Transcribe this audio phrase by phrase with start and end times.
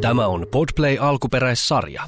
[0.00, 2.02] Tämä on Podplay alkuperäissarja.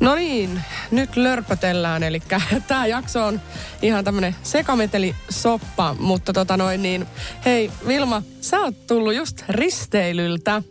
[0.00, 2.22] No niin, nyt lörpötellään, eli
[2.68, 3.40] tämä jakso on
[3.82, 7.06] ihan tämmönen sekameteli soppa, mutta tota noin niin,
[7.44, 10.62] hei Vilma, sä oot tullut just risteilyltä,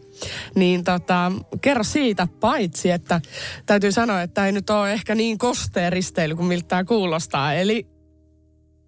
[0.55, 3.21] niin tota, kerro siitä paitsi, että
[3.65, 7.94] täytyy sanoa, että ei nyt ole ehkä niin kostea risteily kuin miltä tämä kuulostaa, eli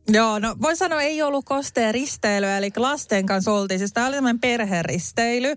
[0.09, 3.79] Joo, no voi sanoa, ei ollut kosteen risteilyä, eli lasten kanssa oltiin.
[3.79, 5.53] Siis tämä oli tämmöinen perheristeily.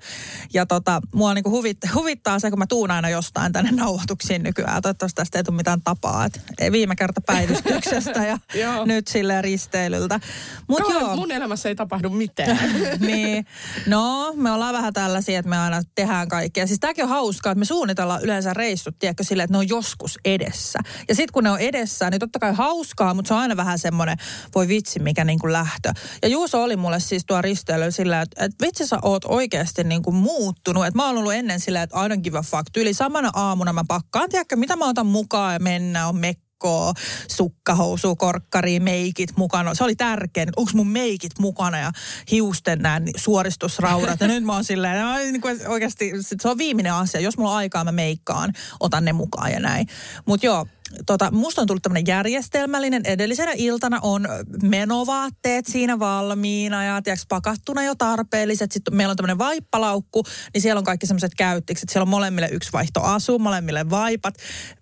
[0.55, 4.83] Ja tota, mua niinku huvit, huvittaa se, kun mä tuun aina jostain tänne nauhoituksiin nykyään.
[4.83, 6.25] Toivottavasti tästä ei tule mitään tapaa.
[6.25, 6.41] Et
[6.73, 8.39] viime kerta päivystyksestä ja
[8.84, 10.20] nyt sille risteilyltä.
[10.69, 11.17] Mut joo.
[11.17, 12.59] mun elämässä ei tapahdu mitään.
[13.07, 13.47] niin.
[13.87, 16.67] No, me ollaan vähän tällaisia, että me aina tehdään kaikkea.
[16.67, 20.19] Siis tämäkin on hauskaa, että me suunnitellaan yleensä reissut, tiedätkö, sille, että ne on joskus
[20.25, 20.79] edessä.
[21.09, 23.79] Ja sitten kun ne on edessä, niin totta kai hauskaa, mutta se on aina vähän
[23.79, 24.17] semmoinen
[24.55, 25.92] voi vitsi, mikä niin kuin lähtö.
[26.22, 30.02] Ja Juuso oli mulle siis tuo risteily sillä, että, että vitsi sä oot oikeasti niin
[30.02, 30.86] kuin muuttunut.
[30.86, 32.77] Että mä oon ollut ennen sillä, että I don't give a fuck.
[32.77, 36.92] Yli samana aamuna mä pakkaan, tiedätkö, mitä mä otan mukaan ja mennä, on mekko
[37.28, 39.74] sukkahousu, korkkari, meikit mukana.
[39.74, 41.92] Se oli tärkeä, että onko mun meikit mukana ja
[42.30, 44.20] hiusten nämä suoristusraudat.
[44.20, 47.20] Ja nyt mä oon silleen, niin kuin oikeasti se on viimeinen asia.
[47.20, 49.86] Jos mulla on aikaa, mä meikkaan, otan ne mukaan ja näin.
[50.27, 50.66] Mutta joo,
[51.06, 53.02] tota, musta on tullut tämmöinen järjestelmällinen.
[53.05, 54.28] Edellisenä iltana on
[54.62, 58.72] menovaatteet siinä valmiina ja tiiäks, pakattuna jo tarpeelliset.
[58.72, 60.22] Sitten meillä on tämmöinen vaippalaukku,
[60.55, 61.88] niin siellä on kaikki semmoiset käyttikset.
[61.88, 62.70] Siellä on molemmille yksi
[63.02, 64.34] asu, molemmille vaipat.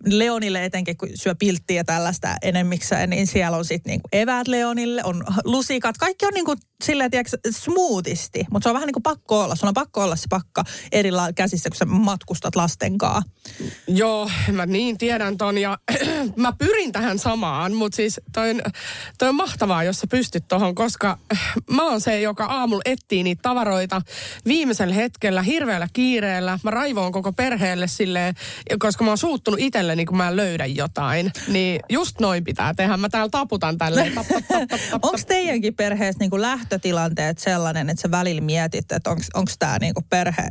[0.06, 5.24] Leonille etenkin, kun syö pilttiä tällaista enemmikseen, niin siellä on sitten niinku eväät Leonille, on
[5.44, 5.98] lusikat.
[5.98, 6.54] Kaikki on niinku
[6.84, 9.54] silleen, tiiäks, smoothisti, mutta se on vähän niin kuin pakko olla.
[9.54, 13.22] Sulla on pakko olla se pakka eri käsissä, kun sä matkustat lastenkaan.
[13.88, 15.78] Joo, mä niin tiedän ton ja
[16.36, 18.54] mä pyrin tähän samaan, mutta siis toi,
[19.18, 21.18] toi on mahtavaa, jos sä pystyt tohon, koska
[21.76, 24.02] mä oon se, joka aamulla etsii niitä tavaroita
[24.46, 26.58] viimeisellä hetkellä hirveällä kiireellä.
[26.62, 28.34] Mä raivoon koko perheelle silleen,
[28.78, 31.32] koska mä oon suuttunut itselleni, kun mä löydän jotain.
[31.48, 32.96] Niin just noin pitää tehdä.
[32.96, 34.12] Mä täällä taputan tälleen.
[34.12, 35.04] Tap, tap, tap, tap, tap.
[35.04, 40.48] Onko teidänkin perheessä niin lähtötilanteet sellainen, että sä välillä mietit, että onko tämä niin perhe,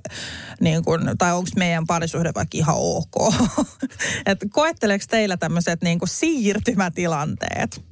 [0.60, 3.34] niin kuin, tai onko meidän parisuhde vaikka ihan ok?
[4.26, 7.88] että koetteleeko teillä tämmöiset niin siirtymätilanteet?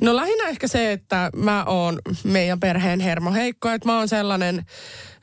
[0.00, 4.64] No lähinnä ehkä se, että mä oon meidän perheen hermoheikko, että mä oon sellainen,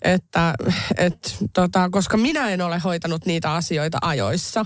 [0.02, 0.54] että
[0.98, 4.66] et, tota, koska minä en ole hoitanut niitä asioita ajoissa,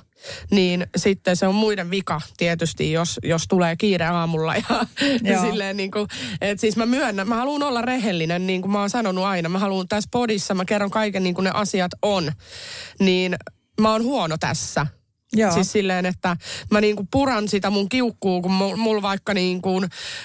[0.52, 4.56] niin sitten se on muiden vika tietysti, jos, jos tulee kiire aamulla.
[4.56, 4.86] Ja,
[5.24, 6.08] ja silleen niin kuin,
[6.42, 9.50] että siis mä myönnän, mä haluan olla rehellinen, niin kuin mä oon sanonut aina.
[9.50, 12.32] Mä haluan tässä podissa, mä kerron kaiken niin kuin ne asiat on.
[13.00, 13.36] Niin
[13.82, 14.88] mä oon huono tässä.
[15.34, 15.52] Joo.
[15.52, 16.38] Siis silleen, että
[16.72, 19.82] mä niinku puran sitä mun kiukkuu, kun mulla vaikka niinku,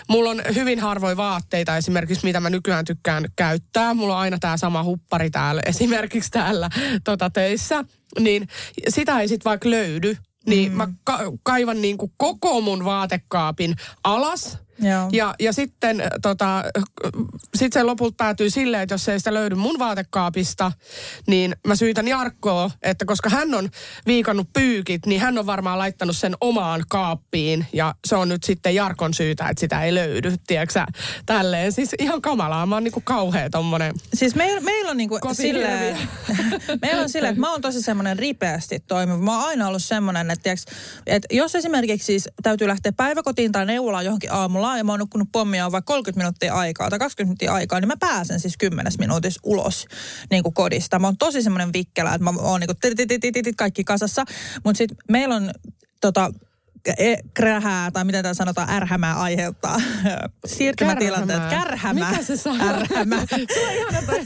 [0.09, 3.95] mulla on hyvin harvoin vaatteita esimerkiksi, mitä mä nykyään tykkään käyttää.
[3.95, 6.71] Mulla on aina tämä sama huppari täällä, esimerkiksi täällä
[7.05, 7.85] tota, töissä.
[8.21, 8.49] Niin
[8.89, 10.17] sitä ei sit vaikka löydy.
[10.47, 10.77] Niin mm.
[10.77, 13.75] mä ka- kaivan niinku koko mun vaatekaapin
[14.05, 15.09] alas Joo.
[15.13, 16.65] Ja, ja sitten tota,
[17.55, 20.73] sit se lopulta päätyy silleen, että jos ei sitä löydy mun vaatekaapista,
[21.27, 23.69] niin mä syytän Jarkkoa, että koska hän on
[24.07, 27.67] viikannut pyykit, niin hän on varmaan laittanut sen omaan kaappiin.
[27.73, 30.85] Ja se on nyt sitten Jarkon syytä, että sitä ei löydy, tiedätkö
[31.27, 31.73] Tälleen.
[31.73, 32.67] Siis ihan kamalaa.
[32.67, 35.99] Mä oon niinku kauhea tommonen Siis meillä meil on niinku silleen,
[36.83, 39.19] meillä on silleen, että mä oon tosi semmoinen ripeästi toimiva.
[39.19, 40.65] Mä oon aina ollut semmoinen, että, tiiäks,
[41.07, 45.29] että jos esimerkiksi siis täytyy lähteä päiväkotiin tai neuvolaan johonkin aamulla, ja mä oon nukkunut
[45.33, 49.41] pommia vaikka 30 minuuttia aikaa tai 20 minuuttia aikaa, niin mä pääsen siis 10 minuutissa
[49.45, 49.87] ulos
[50.31, 50.99] niin kuin kodista.
[50.99, 52.71] Mä oon tosi semmoinen vikkelä, että mä oon niin
[53.45, 54.25] kuin kaikki kasassa.
[54.65, 55.51] Mutta sitten meillä on
[56.01, 56.33] tota,
[56.99, 59.77] e, krähää, tai miten tämä sanotaan, ärhämää aiheuttaa
[60.47, 61.43] siirtymätilanteet.
[61.51, 62.11] Kärhämä.
[62.11, 62.57] Mikä se saa?
[62.61, 63.27] Ärhämä.
[63.55, 64.21] se on ihana toi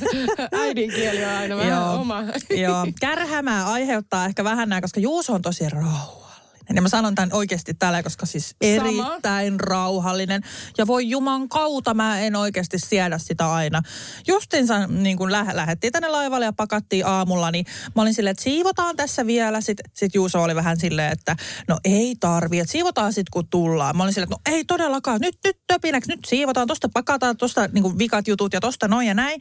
[0.52, 2.22] äidinkieli on aina vähän joo, oma.
[2.50, 6.25] joo, kärhämää aiheuttaa ehkä vähän nämä, koska Juuso on tosi rauha
[6.74, 8.88] Ja mä sanon tämän oikeasti tällä, koska siis Sama.
[8.88, 10.42] erittäin rauhallinen.
[10.78, 13.82] Ja voi juman kautta, mä en oikeasti siedä sitä aina.
[14.26, 17.66] Justinsa niin kun lä- lähdettiin tänne laivalle ja pakattiin aamulla, niin
[17.96, 19.60] mä olin silleen, että siivotaan tässä vielä.
[19.60, 21.36] Sitten sit Juuso oli vähän silleen, että
[21.68, 23.96] no ei tarvi, että siivotaan sitten kun tullaan.
[23.96, 27.68] Mä olin silleen, että no ei todellakaan, nyt, nyt töpinäksi, nyt siivotaan, tosta pakataan, tosta
[27.72, 29.40] niin vikat jutut ja tosta noin ja näin.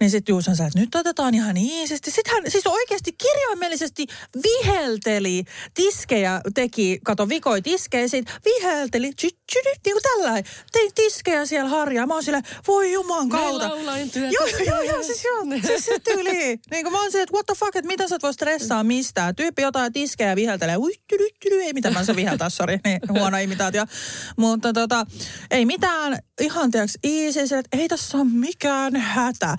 [0.00, 2.10] Niin sitten Juuso sanoi, että nyt otetaan ihan iisisti.
[2.10, 4.06] Sitten hän siis oikeasti kirjaimellisesti
[4.42, 5.44] vihelteli
[5.74, 10.42] tiskejä, teki, kato vikoi tiskejä, sit vihelteli, tsyt, tsyt, niin kuin tällä
[10.72, 12.06] tein tiskejä siellä harjaa.
[12.06, 13.70] Mä oon siellä, voi juman kautta.
[14.12, 14.32] työtä.
[14.32, 16.58] Joo, joo, joo, siis joo, siis se tyyli.
[16.70, 18.84] Niin kuin mä oon se, että what the fuck, että mitä sä et voi stressaa
[18.84, 19.36] mistään.
[19.36, 23.38] Tyyppi jotain tiskejä viheltelee, ui, tyly, tyly, ei mitään, mä saa viheltää, sori, niin huono
[23.38, 23.84] imitaatio.
[24.36, 25.06] Mutta tota,
[25.50, 29.56] ei mitään, ihan tiiäks, easy, se, että ei tässä ole mikään hätä.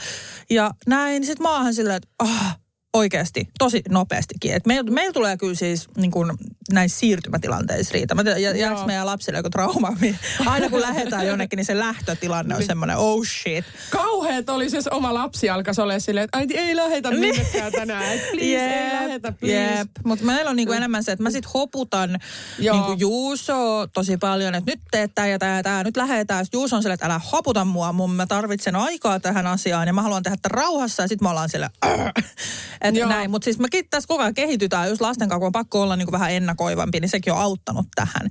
[0.50, 2.60] Ja näin, sit oon silleen, että ah,
[2.94, 4.54] oikeasti, tosi nopeastikin.
[4.54, 6.38] Et meillä meil tulee kyllä siis niin kun,
[6.72, 8.16] näissä siirtymätilanteissa riitä.
[8.16, 9.94] Mä tiedän, jä- jääkö meidän lapsille joku trauma?
[10.02, 13.66] niin Aina kun lähdetään jonnekin, niin se lähtötilanne on semmoinen, oh shit.
[13.90, 18.14] Kauheet oli se oma lapsi alkaisi olla silleen, että äiti ei lähetä minnekään tänään.
[18.14, 19.66] Et please, ei lähetä, please.
[19.66, 19.78] Niin.
[19.78, 19.90] Jep.
[20.06, 22.20] Mutta meillä on niinku enemmän se, että mä sit hoputan
[22.60, 22.76] Joo.
[22.76, 26.46] niinku Juuso tosi paljon, että nyt teet tää ja tää ja tää, nyt lähetään.
[26.46, 29.94] Sitten Juuso on silleen, että älä hoputa mua, mun mä tarvitsen aikaa tähän asiaan ja
[29.94, 31.70] mä haluan tehdä tätä rauhassa ja sit me ollaan sille
[32.82, 33.32] että näin.
[33.32, 36.32] Mutta siis me tässä koko ajan kehitytään, just lasten kanssa on pakko olla niinku vähän
[36.32, 38.30] ennakoivampi, niin sekin on auttanut tähän.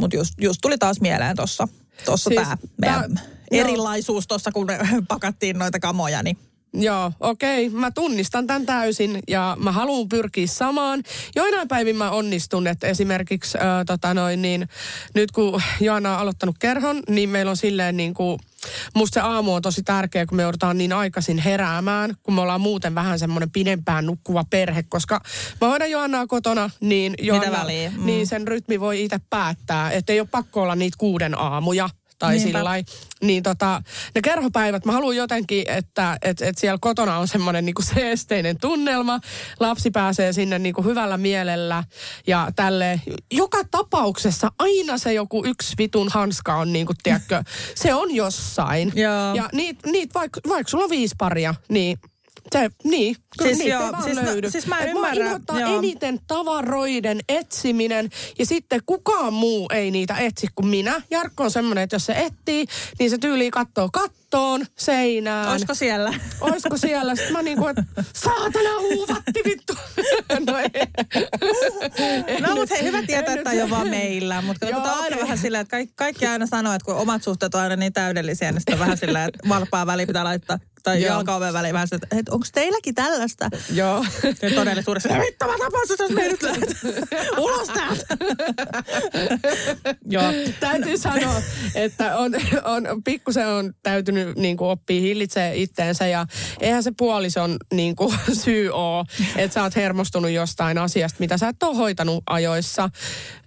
[0.00, 1.68] Mutta just, just tuli taas mieleen tuossa
[2.30, 3.60] Siis tää meidän tää- joo.
[3.60, 4.66] erilaisuus tuossa, kun
[5.08, 6.38] pakattiin noita kamoja, niin
[6.74, 7.70] Joo, okei.
[7.70, 11.02] Mä tunnistan tämän täysin ja mä haluan pyrkiä samaan.
[11.36, 14.68] Joinain päivin mä onnistun, että esimerkiksi äh, tota noin, niin,
[15.14, 18.38] nyt kun Joana on aloittanut kerhon, niin meillä on silleen niin kuin,
[18.94, 22.60] musta se aamu on tosi tärkeä, kun me joudutaan niin aikaisin heräämään, kun me ollaan
[22.60, 25.20] muuten vähän semmoinen pidempään nukkuva perhe, koska
[25.60, 27.90] mä hoidan Joannaa kotona, niin, Joanna, väliä?
[27.96, 28.06] Mm.
[28.06, 31.88] niin sen rytmi voi itse päättää, että ei ole pakko olla niitä kuuden aamuja
[32.26, 32.84] tai sillä.
[33.22, 33.82] Niin tota,
[34.14, 39.20] ne kerhopäivät, mä haluan jotenkin, että et, et siellä kotona on semmoinen niinku seesteinen tunnelma.
[39.60, 41.84] Lapsi pääsee sinne niinku hyvällä mielellä
[42.26, 43.00] ja tälle.
[43.32, 47.42] Joka tapauksessa aina se joku yksi vitun hanska on niinku, tiedätkö,
[47.74, 48.92] se on jossain.
[49.04, 49.34] Joo.
[49.34, 51.98] Ja niitä niit, vaikka vaik sulla on viisi paria, niin
[52.58, 54.50] se, niin, kyllä Siis niitä joo, ei vaan siis mä- löydy.
[54.50, 55.78] siis mä ymmärrän, joo.
[55.78, 61.02] eniten tavaroiden etsiminen ja sitten kukaan muu ei niitä etsi kuin minä.
[61.10, 62.66] Jarkko on semmoinen, että jos se etsii,
[62.98, 63.88] niin se tyyliin kattoo
[64.34, 65.48] kattoon, seinään.
[65.48, 66.14] olisiko siellä?
[66.40, 67.14] Olisiko siellä?
[67.14, 69.72] Sitten mä niinku, että saatana huuvatti vittu.
[70.46, 70.70] no ei.
[72.40, 74.42] No mutta hei, hyvä tietää, että ei ole vaan meillä.
[74.42, 77.54] Mutta Joo, katsotaan aina vähän silleen, että kaikki, kaikki aina sanoo, että kun omat suhteet
[77.54, 80.58] on aina niin täydellisiä, niin sitten on vähän silleen, että valppaa väliin pitää laittaa.
[80.84, 81.14] Tai Joo.
[81.14, 83.48] jalkaoven väliin vähän että, että onko teilläkin tällaista?
[83.72, 84.04] Joo.
[84.42, 86.76] Ja todellisuudessa, vittu mä tapaan sut, jos me nyt lähdet
[87.38, 88.06] ulos täältä.
[90.06, 90.32] Joo.
[90.60, 91.42] Täytyy sanoa,
[91.74, 92.32] että on,
[92.64, 96.26] on, pikkusen on täytynyt niin kuin oppia hillitsee itteensä ja
[96.60, 99.04] eihän se puolison niin kuin, syy ole,
[99.36, 102.90] että sä oot hermostunut jostain asiasta, mitä sä et ole hoitanut ajoissa.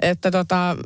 [0.02, 0.78] Että tota,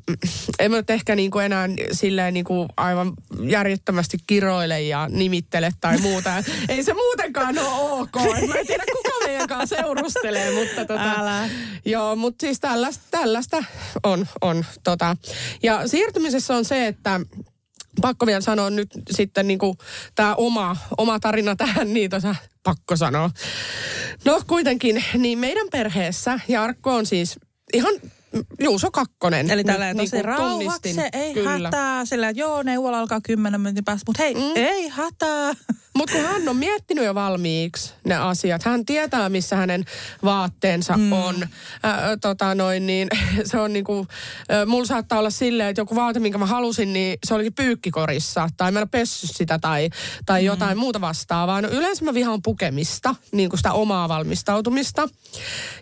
[0.59, 5.71] en mä nyt ehkä niin kuin enää silleen niin kuin aivan järjettömästi kiroile ja nimittele
[5.81, 6.43] tai muuta.
[6.69, 8.15] Ei se muutenkaan ole ok.
[8.47, 11.49] Mä en tiedä, kuka meidän kanssa seurustelee, mutta tota, Älä.
[11.85, 13.63] Joo, mutta siis tällaista, tällaista
[14.03, 14.27] on.
[14.41, 15.17] on tota.
[15.63, 17.19] Ja siirtymisessä on se, että
[18.01, 19.59] pakko vielä sanoa nyt sitten niin
[20.15, 23.29] tämä oma, oma tarina tähän, niin tuossa pakko sanoa.
[24.25, 27.39] No kuitenkin, niin meidän perheessä Jarkko on siis
[27.73, 27.93] ihan
[28.59, 29.51] Juuso kakkonen.
[29.51, 31.49] Eli tällä tosi niinku rauhaksi, ei Kyllä.
[31.49, 32.05] hätää.
[32.05, 34.03] Sillä, että joo, neuvola alkaa kymmenen minuutin päästä.
[34.07, 34.41] Mutta hei, mm.
[34.55, 35.53] ei hätää.
[35.97, 39.85] Mutta kun hän on miettinyt jo valmiiksi ne asiat, hän tietää, missä hänen
[40.23, 41.11] vaatteensa mm.
[41.11, 41.43] on.
[41.43, 41.49] Äh,
[42.21, 43.07] tota noin, niin
[43.51, 44.07] se on niinku,
[44.51, 48.49] äh, mulla saattaa olla silleen, että joku vaate, minkä mä halusin, niin se olikin pyykkikorissa.
[48.57, 49.89] Tai mä en ole pessyt sitä tai,
[50.25, 50.45] tai mm.
[50.45, 51.61] jotain muuta vastaavaa.
[51.61, 55.09] No yleensä mä vihaan pukemista, niin kuin sitä omaa valmistautumista.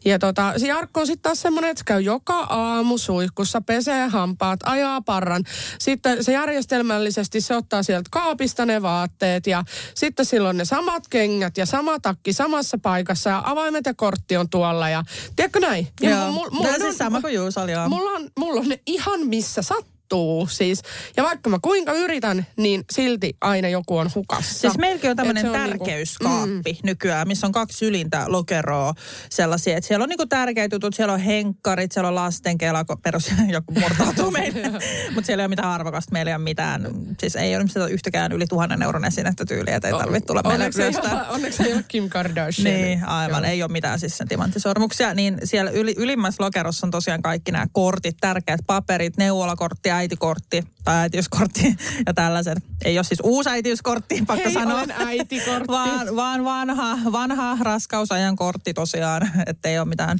[0.05, 4.07] Ja tota, se Jarkko on sitten taas semmoinen, että se käy joka aamu suihkussa, pesee
[4.07, 5.43] hampaat, ajaa parran.
[5.79, 9.63] Sitten se järjestelmällisesti se ottaa sieltä kaapista ne vaatteet ja
[9.95, 14.49] sitten silloin ne samat kengät ja sama takki samassa paikassa ja avaimet ja kortti on
[14.49, 15.03] tuolla ja
[15.35, 15.87] tiedätkö näin?
[16.01, 16.31] Ja Joo.
[16.31, 17.89] mul- mul- Tämä mulla on siis sama kuin joo.
[17.89, 19.98] Mulla on, mulla on ne ihan missä sattuu.
[20.09, 20.47] Sattuu.
[20.47, 20.81] Siis,
[21.17, 24.59] ja vaikka mä kuinka yritän, niin silti aina joku on hukassa.
[24.59, 28.93] Siis meilläkin on tämmöinen on tärkeyskaappi Niinku, nykyään, missä on kaksi ylintä lokeroa
[29.29, 33.31] sellaisia, että siellä on niinku tärkeitä jutut, siellä on henkkarit, siellä on lastenkela, kun perus
[33.47, 34.69] joku murtautuu meille.
[35.13, 36.87] Mutta siellä ei ole mitään arvokasta, meillä ei ole mitään,
[37.19, 40.47] siis ei ole mitään yhtäkään yli tuhannen euron esinettä tyyliä, että ei tarvitse tulla mm.
[40.47, 42.69] meille onneksi, ei ole, onneksi ei ole Kim Kardashian.
[42.79, 43.45] Niin, aivan.
[43.45, 45.13] Ei ole mitään siis sen timanttisormuksia.
[45.13, 50.97] Niin siellä yli, ylimmässä lokerossa on tosiaan kaikki nämä kortit, tärkeät paperit, neuvolakortti, äitikortti tai
[50.97, 52.57] äitiyskortti ja tällaiset.
[52.85, 54.85] Ei ole siis uusi äitiyskortti, pakko Hei, sanoa.
[55.05, 55.67] äitikortti.
[55.67, 60.17] vaan, vaan vanha, vanha raskausajan kortti tosiaan, ettei ole mitään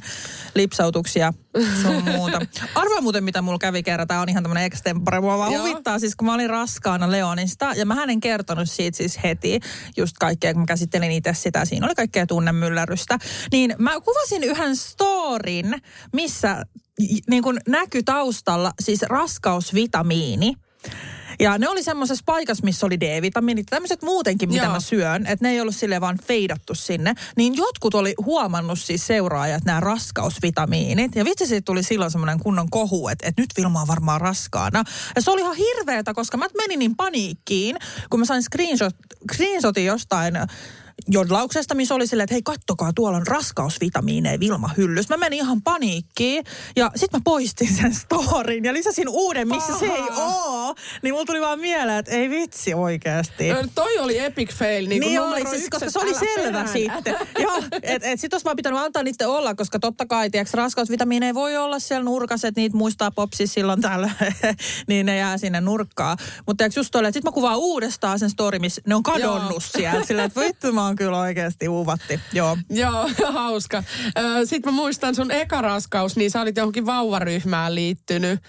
[0.54, 1.32] lipsautuksia
[1.82, 2.40] sun muuta.
[2.74, 4.08] Arvaa muuten, mitä mulla kävi kerran.
[4.08, 5.20] Tämä on ihan tämmöinen extempore.
[5.20, 5.66] Mua vaan Joo.
[5.66, 9.60] huvittaa siis, kun mä olin raskaana Leonista ja mä en kertonut siitä siis heti
[9.96, 11.64] just kaikkea, kun mä käsittelin itse sitä.
[11.64, 13.18] Siinä oli kaikkea tunnemyllerrystä.
[13.52, 15.74] Niin mä kuvasin yhden storin,
[16.12, 16.66] missä
[17.30, 20.54] niin kuin näkyi taustalla siis raskausvitamiini.
[21.40, 23.66] Ja ne oli semmoisessa paikassa, missä oli D-vitamiinit.
[23.70, 24.72] Tämmöiset muutenkin, mitä Joo.
[24.72, 27.14] mä syön, että ne ei ollut sille vaan feidattu sinne.
[27.36, 31.16] Niin jotkut oli huomannut siis seuraajat nämä raskausvitamiinit.
[31.16, 34.84] Ja vitsi siitä tuli silloin semmoinen kunnon kohu, että, että nyt Vilma on varmaan raskaana.
[35.16, 37.76] Ja se oli ihan hirveetä, koska mä menin niin paniikkiin,
[38.10, 38.96] kun mä sain screenshot,
[39.32, 40.34] screenshotin jostain
[41.08, 45.08] jodlauksesta, missä oli silleen, että hei kattokaa, tuolla on raskausvitamiineja Vilma hyllys.
[45.08, 46.44] Mä menin ihan paniikkiin
[46.76, 50.74] ja sitten mä poistin sen storin ja lisäsin uuden, missä se ei oo.
[51.02, 53.50] Niin mulla tuli vaan mieleen, että ei vitsi oikeasti.
[53.50, 54.88] Ö, Toi oli epic fail.
[54.88, 56.68] Niin, Niin oli, siis, yksi, koska se oli selvä perään.
[56.68, 57.16] sitten.
[57.38, 61.34] Joo, et, et sit olisi vaan pitänyt antaa niiden olla, koska totta kai, tiedätkö, raskausvitamiineja
[61.34, 64.10] voi olla siellä nurkassa, että niitä muistaa popsi silloin täällä,
[64.88, 66.18] niin ne jää sinne nurkkaan.
[66.46, 69.60] Mutta just tolle, että sit mä kuvaan uudestaan sen story, missä ne on kadonnut Joo.
[69.60, 70.06] sieltä.
[70.06, 72.20] Silleen, että vittu, mä oon kyllä oikeasti uuvatti.
[72.32, 72.58] Joo.
[72.70, 73.82] Joo, hauska.
[74.44, 78.40] Sitten mä muistan sun eka raskaus, niin sä olit johonkin vauvaryhmään liittynyt.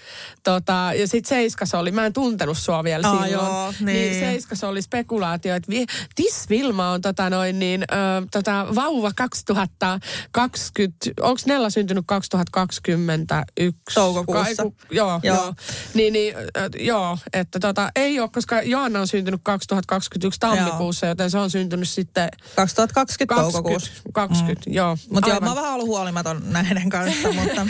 [0.43, 3.31] Tota, ja sit Seiskas oli, mä en tuntenut sua vielä Aa, silloin.
[3.31, 4.13] joo, niin.
[4.19, 7.95] Seiskas oli spekulaatio, että vi, Tis Vilma on tota noin niin, ö,
[8.31, 13.93] tota, vauva 2020, onko Nella syntynyt 2021?
[13.93, 14.43] Toukokuussa.
[14.45, 15.19] Kai, ku- joo, Joo.
[15.23, 15.35] joo.
[15.35, 15.53] joo.
[15.93, 21.31] Niin, niin ö, joo, että tota, ei ole, koska Joanna on syntynyt 2021 tammikuussa, joten
[21.31, 22.20] se on syntynyt sitten
[22.55, 23.91] 2020 toukokuussa.
[24.13, 24.73] 20, mm.
[24.75, 24.97] joo.
[25.13, 27.61] Mutta joo, mä oon vähän ollut huolimaton näiden kanssa, mutta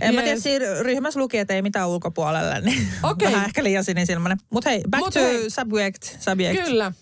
[0.00, 0.42] en mä tiedä, Yes.
[0.42, 3.32] siinä ryhmässä luki, että ei mitään ulkopuolelle, niin Okei.
[3.32, 4.38] vähän ehkä liian sinisilmäinen.
[4.50, 5.50] Mutta hei, back Mut to hei.
[5.50, 6.02] subject.
[6.20, 6.64] subject.
[6.64, 6.92] Kyllä.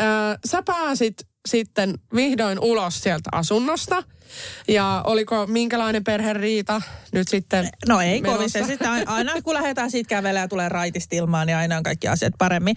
[0.00, 0.04] Ö,
[0.44, 4.02] sä pääsit sitten vihdoin ulos sieltä asunnosta.
[4.68, 6.82] Ja oliko minkälainen perheriita
[7.12, 8.36] nyt sitten No ei menossa?
[8.36, 8.50] kovin.
[8.50, 11.82] Se sitten aina, aina kun lähdetään siitä kävelemään ja tulee raitista ilmaan, niin aina on
[11.82, 12.76] kaikki asiat paremmin.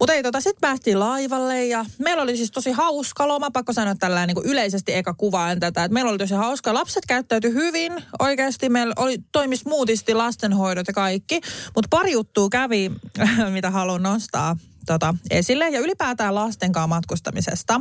[0.00, 3.50] Mutta ei tota, sitten päästiin laivalle ja meillä oli siis tosi hauska loma.
[3.50, 6.74] Pakko sanoa tällä niin yleisesti eka kuvaan tätä, että meillä oli tosi hauska.
[6.74, 8.68] Lapset käyttäytyi hyvin oikeasti.
[8.68, 11.40] Meillä oli, toimis muutisti lastenhoidot ja kaikki.
[11.74, 12.90] Mutta pari juttua kävi,
[13.52, 15.68] mitä haluan nostaa tota, esille.
[15.68, 17.80] Ja ylipäätään lasten kanssa matkustamisesta.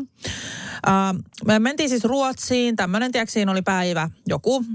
[0.88, 2.76] Uh, me mentiin siis Ruotsiin.
[2.76, 4.66] Tämmöinen, tiedätkö, siinä oli päivä joku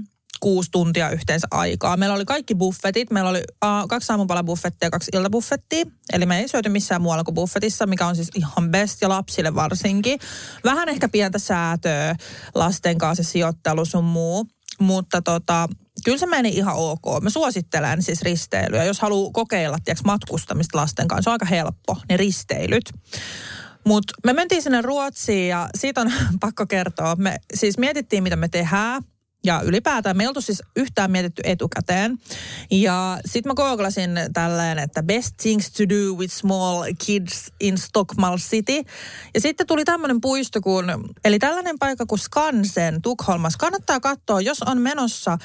[0.41, 1.97] kuusi tuntia yhteensä aikaa.
[1.97, 3.11] Meillä oli kaikki buffetit.
[3.11, 5.85] Meillä oli uh, kaksi aamupalabuffettia ja kaksi iltabuffettia.
[6.13, 9.55] Eli me ei syöty missään muualla kuin buffetissa, mikä on siis ihan best ja lapsille
[9.55, 10.19] varsinkin.
[10.63, 12.15] Vähän ehkä pientä säätöä
[12.55, 14.47] lasten kanssa sijoittelu sun muu.
[14.79, 15.69] Mutta tota,
[16.05, 17.21] kyllä se meni ihan ok.
[17.21, 18.83] Mä suosittelen siis risteilyä.
[18.83, 22.83] Jos haluaa kokeilla tiiäks, matkustamista lasten kanssa, se on aika helppo, ne risteilyt.
[23.85, 27.15] Mutta me mentiin sinne Ruotsiin ja siitä on pakko kertoa.
[27.15, 29.03] Me siis mietittiin, mitä me tehdään.
[29.43, 32.17] Ja ylipäätään me ei oltu siis yhtään mietitty etukäteen.
[32.71, 38.39] Ja sitten mä googlasin tälleen, että best things to do with small kids in Stockholm
[38.39, 38.81] City.
[39.33, 40.85] Ja sitten tuli tämmöinen puisto kuin,
[41.25, 43.57] eli tällainen paikka kuin Skansen Tukholmassa.
[43.59, 45.37] Kannattaa katsoa, jos on menossa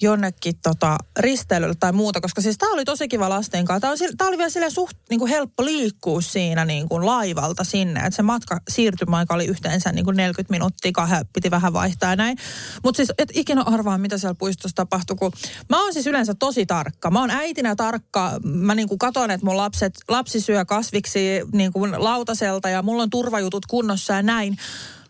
[0.00, 3.80] jonnekin tota, risteilylle tai muuta, koska siis tämä oli tosi kiva lasten kanssa.
[3.80, 7.64] Tämä oli, tää oli vielä silleen suht niin kuin helppo liikkua siinä niin kuin laivalta
[7.64, 8.00] sinne.
[8.00, 12.16] Että se matka siirtymäaika oli yhteensä niin kuin 40 minuuttia, kahden piti vähän vaihtaa ja
[12.16, 12.38] näin.
[12.82, 15.32] Mutta siis et ikinä arvaa, mitä siellä puistossa tapahtui, kun
[15.70, 17.10] mä oon siis yleensä tosi tarkka.
[17.10, 18.40] Mä oon äitinä tarkka.
[18.44, 23.02] Mä niin kuin katon, että mun lapset, lapsi syö kasviksi niin kuin lautaselta ja mulla
[23.02, 24.56] on turvajutut kunnossa ja näin.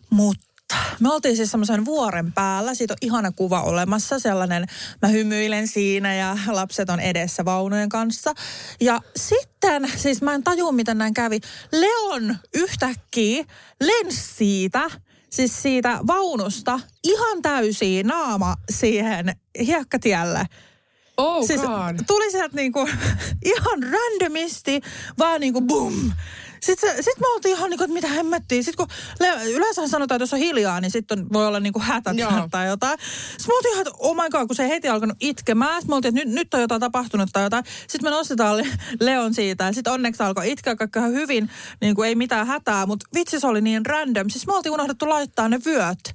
[0.09, 0.45] Mutta
[0.99, 4.65] me oltiin siis semmoisen vuoren päällä, siitä on ihana kuva olemassa, sellainen,
[5.01, 8.33] mä hymyilen siinä ja lapset on edessä vaunujen kanssa.
[8.81, 11.39] Ja sitten, siis mä en tajua miten näin kävi,
[11.71, 13.45] Leon yhtäkkiä
[13.81, 14.89] lensi siitä,
[15.35, 20.45] siis siitä vaunusta ihan täysiin naama siihen hiekkatielle.
[21.17, 22.05] Oh Siis God.
[22.07, 22.79] tuli sieltä niinku
[23.55, 24.81] ihan randomisti,
[25.19, 26.11] vaan niinku bum,
[26.65, 28.63] Sitten sit me oltiin ihan niin kuin, että mitä hemmettiin.
[28.63, 31.83] Sitten kun le- yleensä sanotaan, että jos on hiljaa, niin sitten voi olla niin kuin
[31.83, 32.47] hätä Joo.
[32.51, 32.99] tai jotain.
[33.37, 35.81] Sitten me oltiin ihan, että oh my god, kun se heti alkanut itkemään.
[35.81, 37.63] Sitten me oltiin, että nyt, nyt on jotain tapahtunut tai jotain.
[37.87, 38.67] Sitten me nostetaan Le-
[38.99, 41.49] Leon siitä ja sitten onneksi alkoi itkeä kaikki ihan hyvin.
[41.81, 44.29] Niin kuin ei mitään hätää, mutta vitsi se oli niin random.
[44.29, 46.13] Siis me oltiin unohdettu laittaa ne vyöt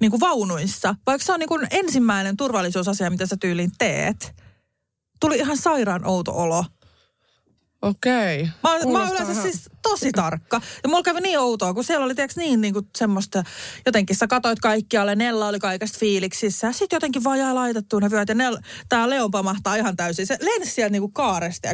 [0.00, 0.94] niin kuin vaunuissa.
[1.06, 4.34] Vaikka se on niin kuin ensimmäinen turvallisuusasia, mitä sä tyyliin teet.
[5.20, 6.64] Tuli ihan sairaan outo olo.
[7.88, 8.48] Okei.
[8.62, 10.60] Mä, oon- mä oon yleensä ihan- siis tosi tarkka.
[10.82, 13.42] Ja mulla kävi niin outoa, kun siellä oli tiiäks, niin, niin kuin semmoista,
[13.86, 16.72] jotenkin sä katoit kaikkialle, Nella oli kaikesta fiiliksissä.
[16.72, 18.56] Sitten jotenkin vaan jää laitettua ne vyöt ja Nell,
[18.88, 20.26] tää Leon pamahtaa ihan täysin.
[20.26, 21.68] Se lensi sieltä niin kuin kaaresta,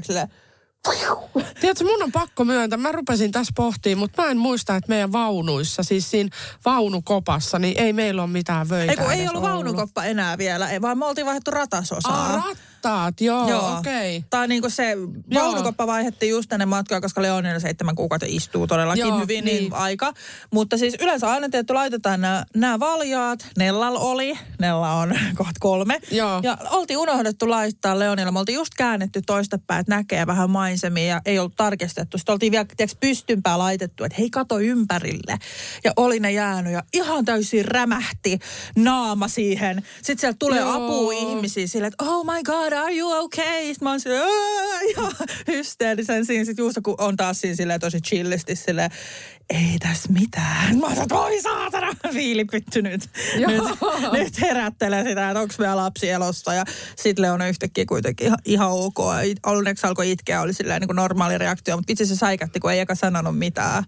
[1.61, 5.13] Tiedätkö, mun on pakko myöntää, mä rupesin tässä pohtimaan, mutta mä en muista, että meidän
[5.13, 6.31] vaunuissa, siis siinä
[6.65, 10.71] vaunukopassa, niin ei meillä ole mitään vöitä Ei kun ei edes ollut vaununkoppa enää vielä,
[10.71, 12.35] ei, vaan me oltiin vaihdettu ratasosaa.
[12.35, 12.45] Ah,
[12.83, 14.17] rattaat, joo, okei.
[14.17, 14.29] Okay.
[14.31, 14.97] Tai niinku se
[15.35, 19.63] vaunukoppa vaihdettiin just ennen matkaa, koska Leonilla seitsemän kuukautta istuu todellakin Joo, hyvin niin.
[19.63, 19.75] niin.
[19.75, 20.13] aika.
[20.53, 22.21] Mutta siis yleensä aina tietty laitetaan
[22.57, 23.47] nämä valjaat.
[23.59, 26.01] Nellal oli, Nella on kohta kolme.
[26.11, 26.41] Joo.
[26.43, 28.33] Ja oltiin unohdettu laittaa Leonilla.
[28.33, 32.19] Me oltiin just käännetty toistepäin, että näkee vähän maisemia ja ei ollut tarkistettu.
[32.19, 35.39] Sitten oltiin vielä tiiäks, pystympää laitettu, että hei kato ympärille.
[35.85, 38.39] Ja oli ne jäänyt ja ihan täysin rämähti
[38.77, 39.83] naama siihen.
[39.97, 40.73] Sitten sieltä tulee Joo.
[40.73, 43.61] apua ihmisiä sille, että oh my god, are you okay?
[43.67, 44.29] Sitten mä oon silleen,
[44.89, 45.13] ihan
[45.47, 46.45] hysteerisen siinä.
[46.45, 48.91] Sitten Juuso kun on taas siinä silleen tosi chillisti silleen,
[49.51, 50.79] ei tässä mitään.
[50.79, 53.11] Mä oon silleen, että oi saatana, viilipytty nyt.
[53.39, 53.51] Joo.
[53.51, 53.63] nyt,
[54.13, 56.55] nyt herättelee sitä, että onko meidän lapsi elossa.
[56.55, 56.65] Ja
[56.97, 58.99] sitten Leona yhtäkkiä kuitenkin ihan, ihan ok.
[58.99, 62.73] Ja Onneksi alkoi itkeä, oli silleen niin kuin normaali reaktio, mutta vitsi se säikätti, kun
[62.73, 63.85] ei eka sanonut mitään.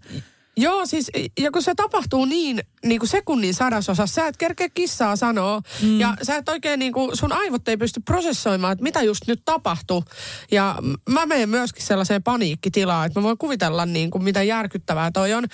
[0.57, 5.17] Joo, siis ja kun se tapahtuu niin, niin kuin sekunnin sadasosassa, sä et kerkeä kissaa
[5.17, 5.61] sanoa.
[5.83, 6.01] Mm.
[6.01, 9.43] Ja sä et oikein niin kuin, sun aivot ei pysty prosessoimaan, että mitä just nyt
[9.45, 10.05] tapahtuu.
[10.51, 10.79] Ja
[11.11, 15.45] mä menen myöskin sellaiseen paniikkitilaan, että mä voin kuvitella niin kuin, mitä järkyttävää toi on.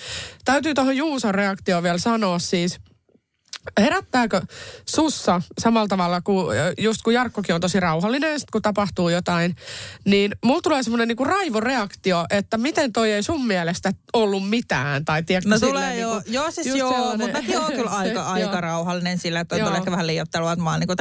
[0.45, 2.79] Täytyy tuohon Juuson reaktioon vielä sanoa siis,
[3.79, 4.41] Herättääkö
[4.89, 9.55] sussa samalla tavalla kuin just kun Jarkkokin on tosi rauhallinen, sit kun tapahtuu jotain,
[10.05, 15.05] niin mulla tulee semmoinen niinku raivoreaktio, että miten toi ei sun mielestä ollut mitään.
[15.05, 18.23] Tai tiedätkö, No tulee joo, niinku, joo siis joo, sellainen- mutta mäkin oon kyllä aika,
[18.23, 20.97] aika rauhallinen sillä, että on ehkä vähän liioittelua, että mä oon niin kuin,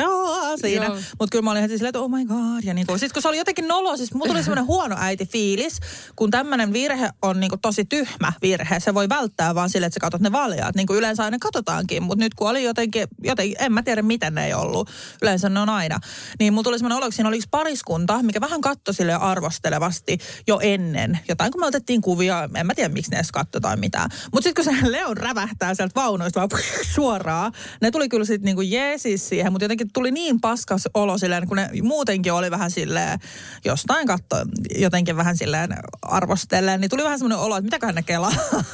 [0.60, 0.88] siinä.
[0.88, 2.64] Mutta kyllä mä olin heti silleen, että oh my god.
[2.64, 5.26] Ja niin kuin, sit kun se oli jotenkin nolo, siis mulla tuli semmoinen huono äiti
[5.26, 5.80] fiilis,
[6.16, 8.80] kun tämmöinen virhe on niin kuin tosi tyhmä virhe.
[8.80, 12.02] Se voi välttää vaan sille, että sä katot ne valjaat, niin kuin yleensä aina katsotaankin.
[12.02, 14.90] Mutta nyt kun oli jotenkin, jotenkin, en mä tiedä miten ne ei ollut.
[15.23, 15.99] Yleensä ne on aina.
[16.38, 20.59] Niin mulla tuli semmoinen olo, siinä oli yksi pariskunta, mikä vähän katsoi sille arvostelevasti jo
[20.62, 21.19] ennen.
[21.28, 24.11] Jotain kun me otettiin kuvia, en mä tiedä miksi ne edes katsoi tai mitään.
[24.33, 26.62] Mutta sitten kun se Leon rävähtää sieltä vaunuista vaan
[26.95, 31.49] suoraan, ne tuli kyllä sitten niinku jeesis siihen, mutta jotenkin tuli niin paskas olo silleen,
[31.49, 33.19] kun ne muutenkin oli vähän silleen,
[33.64, 34.37] jostain katto
[34.78, 35.71] jotenkin vähän silleen
[36.02, 38.33] arvostellen, niin tuli vähän semmoinen olo, että mitäköhän ne kelaa.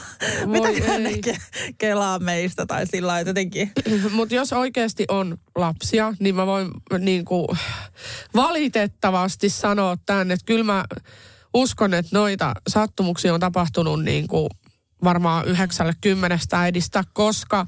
[0.46, 3.32] mitäköhän ne ke- kelaa meistä tai sillä lailla
[3.76, 4.12] jotenkin.
[4.12, 7.46] Mutta jos oikeasti on lapsia, niin mä voin niin kuin
[8.34, 10.84] valitettavasti sanoa tämän, että kyllä mä
[11.54, 14.48] uskon, että noita sattumuksia on tapahtunut niin kuin
[15.04, 17.66] varmaan yhdeksälle kymmenestä äidistä, koska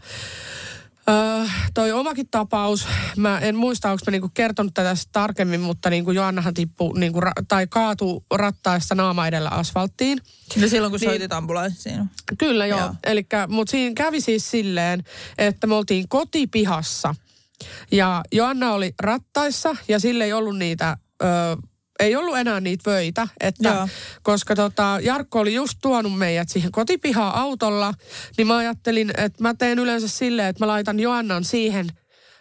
[1.09, 1.45] Öö,
[1.75, 6.55] toi omakin tapaus, mä en muista, onko mä niinku kertonut tätä tarkemmin, mutta niinku Joannahan
[6.55, 10.19] tippui niinku ra- tai kaatui rattaessa naama edellä asfalttiin.
[10.61, 11.11] No silloin kun Niin.
[11.11, 12.05] soitit ambulanssiin.
[12.39, 12.79] Kyllä joo.
[12.81, 12.95] Joo.
[13.05, 15.05] Elikkä, mutta siinä kävi siis silleen,
[15.39, 17.15] että me oltiin kotipihassa.
[17.93, 21.27] Ja Joanna oli rattaissa ja sille ei ollut niitä, ö,
[21.99, 23.29] ei ollut enää niitä vöitä.
[23.41, 23.89] Että, Joo.
[24.23, 27.95] koska tota, Jarkko oli just tuonut meidät siihen kotipihaan autolla,
[28.37, 31.87] niin mä ajattelin, että mä teen yleensä silleen, että mä laitan Joannan siihen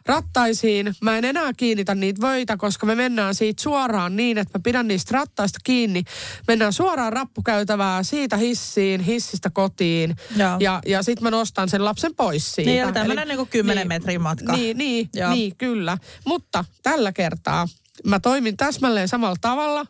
[0.08, 0.96] rattaisiin.
[1.02, 4.88] Mä en enää kiinnitä niitä vöitä, koska me mennään siitä suoraan niin, että mä pidän
[4.88, 6.04] niistä rattaista kiinni.
[6.48, 10.16] Mennään suoraan rappukäytävää, siitä hissiin, hissistä kotiin.
[10.38, 10.58] Joo.
[10.60, 12.72] Ja, ja sitten mä nostan sen lapsen pois siitä.
[12.72, 14.54] Niin, eli tämmönen Eli- niinku 10 metrin matka.
[14.54, 15.32] Niin, niin, Joo.
[15.32, 15.98] niin, kyllä.
[16.26, 17.68] Mutta tällä kertaa
[18.06, 19.86] mä toimin täsmälleen samalla tavalla.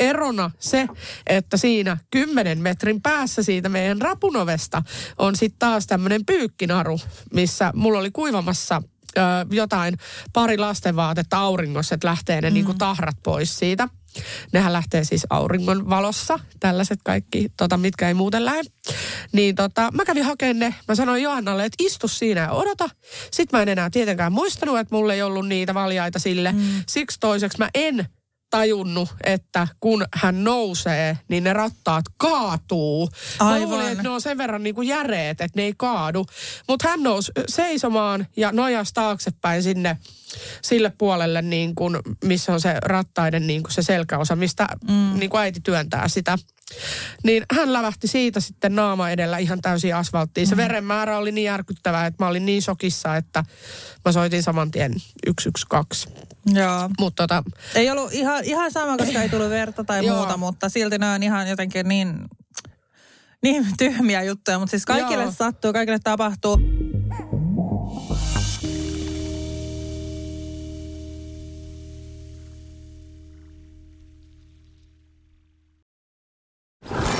[0.00, 0.88] Erona se,
[1.26, 4.82] että siinä 10 metrin päässä siitä meidän rapunovesta
[5.18, 7.00] on sitten taas tämmöinen pyykkinaru,
[7.34, 8.82] missä mulla oli kuivamassa
[9.16, 9.98] ö, jotain
[10.32, 12.54] pari lastenvaatetta auringossa, että lähtee ne mm.
[12.54, 13.88] niinku tahrat pois siitä.
[14.52, 18.70] Nehän lähtee siis auringon valossa, tällaiset kaikki, tota, mitkä ei muuten lähde.
[19.32, 20.74] Niin tota, mä kävin hakemaan ne.
[20.88, 22.88] Mä sanoin Johannalle, että istu siinä ja odota.
[23.30, 26.52] Sitten mä en enää tietenkään muistanut, että mulla ei ollut niitä valjaita sille.
[26.52, 26.60] Mm.
[26.86, 28.06] Siksi toiseksi mä en
[28.56, 33.08] tajunnut, että kun hän nousee, niin ne rattaat kaatuu.
[33.40, 33.70] Mä Aivan.
[33.70, 36.26] luulin, että ne on sen verran niin kuin järeet, että ne ei kaadu.
[36.68, 39.96] Mutta hän nousi seisomaan ja nojasi taaksepäin sinne
[40.62, 45.18] sille puolelle, niin kuin, missä on se rattaiden niin kuin se selkäosa, mistä mm.
[45.18, 46.38] niin kuin äiti työntää sitä.
[47.24, 50.46] Niin hän lävähti siitä sitten naama edellä ihan täysin asfalttiin.
[50.46, 53.44] Se verenmäärä oli niin järkyttävää, että mä olin niin shokissa, että
[54.04, 56.10] mä soitin saman tien 112.
[56.46, 56.90] Joo.
[56.98, 57.42] Mutta tota,
[57.74, 60.16] Ei ollut ihan, ihan sama, koska ei tullut verta tai Joo.
[60.16, 62.14] muuta, mutta silti nämä on ihan jotenkin niin,
[63.42, 64.58] niin tyhmiä juttuja.
[64.58, 65.32] Mutta siis kaikille Joo.
[65.32, 66.60] sattuu, kaikille tapahtuu.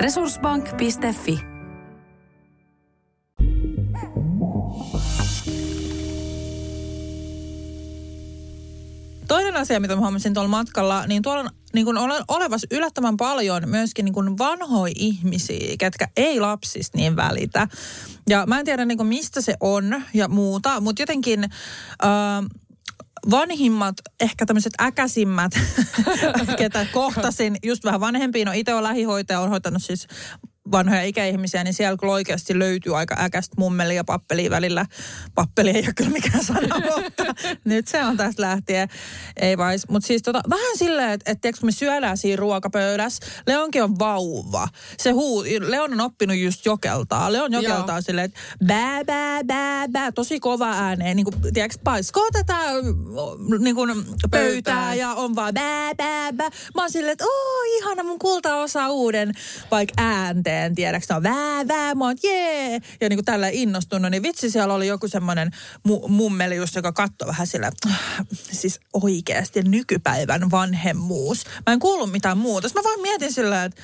[0.00, 1.40] Resurssbank.fi
[9.28, 13.16] Toinen asia, mitä mä huomasin tuolla matkalla, niin tuolla on niin kuin ole, olevassa yllättävän
[13.16, 17.68] paljon myöskin niin kuin vanhoja ihmisiä, ketkä ei lapsista niin välitä.
[18.28, 21.44] Ja mä en tiedä niin mistä se on ja muuta, mutta jotenkin...
[21.44, 22.10] Äh,
[23.30, 25.52] vanhimmat, ehkä tämmöiset äkäsimmät,
[26.58, 30.06] ketä kohtasin, just vähän vanhempia, no itse on lähihoitaja, on hoitanut siis
[30.72, 34.86] vanhoja ikäihmisiä, niin siellä kyllä oikeasti löytyy aika äkästä mummelia ja pappelia välillä.
[35.34, 37.24] Pappeli ei ole kyllä mikään sana, mutta
[37.64, 38.88] nyt se on tästä lähtien.
[39.36, 39.88] Ei vais.
[39.88, 44.68] Mutta siis tota, vähän silleen, että et, kun me syödään siinä ruokapöydässä, Leonkin on vauva.
[44.98, 47.32] Se huu, Leon on oppinut just jokeltaa.
[47.32, 48.02] Leon jokeltaa Joo.
[48.02, 51.16] silleen, että bää, bää, bää, bää, tosi kova ääneen.
[51.16, 52.58] Niin kuin, tiedätkö, paiskoo tätä
[53.58, 53.90] niin kuin
[54.30, 54.94] pöytää Pöytää.
[54.94, 56.50] ja on vaan bää, bää, bää.
[56.74, 59.32] Mä oon silleen, että oo, ihana, mun kulta osaa uuden
[59.70, 62.72] vaikka äänteen, tiedäks, no vää, vää, mä oon jee.
[63.00, 65.50] Ja niin kuin tällä innostunut, niin vitsi siellä oli joku semmoinen
[65.88, 68.26] mu- mummeli just, joka katsoi vähän sillä, "Ah,
[68.60, 71.44] siis oikeasti nykypäivän vanhemmuus.
[71.66, 72.68] Mä en kuullut mitään muuta.
[72.74, 73.82] Mä vaan mietin sillä, että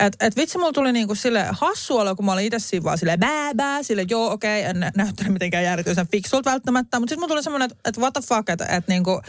[0.00, 2.98] et, et vitsi, mulla tuli niinku sille hassu olo, kun mä olin itse siinä vaan
[2.98, 7.10] silleen bää, bää, sille joo, okei, okay, en nä- näyttänyt mitenkään järjetyisen fiksulta välttämättä, mutta
[7.10, 9.20] sitten mulla tuli semmoinen, että et what the fuck, että et niinku,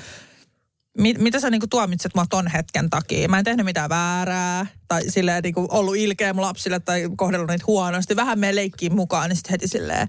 [0.98, 3.28] mit, mitä sä niinku tuomitset mua ton hetken takia?
[3.28, 7.64] Mä en tehnyt mitään väärää tai silleen niinku ollut ilkeä mun lapsille tai kohdellut niitä
[7.68, 8.16] huonosti.
[8.16, 10.08] Vähän me leikkiin mukaan, niin sitten heti silleen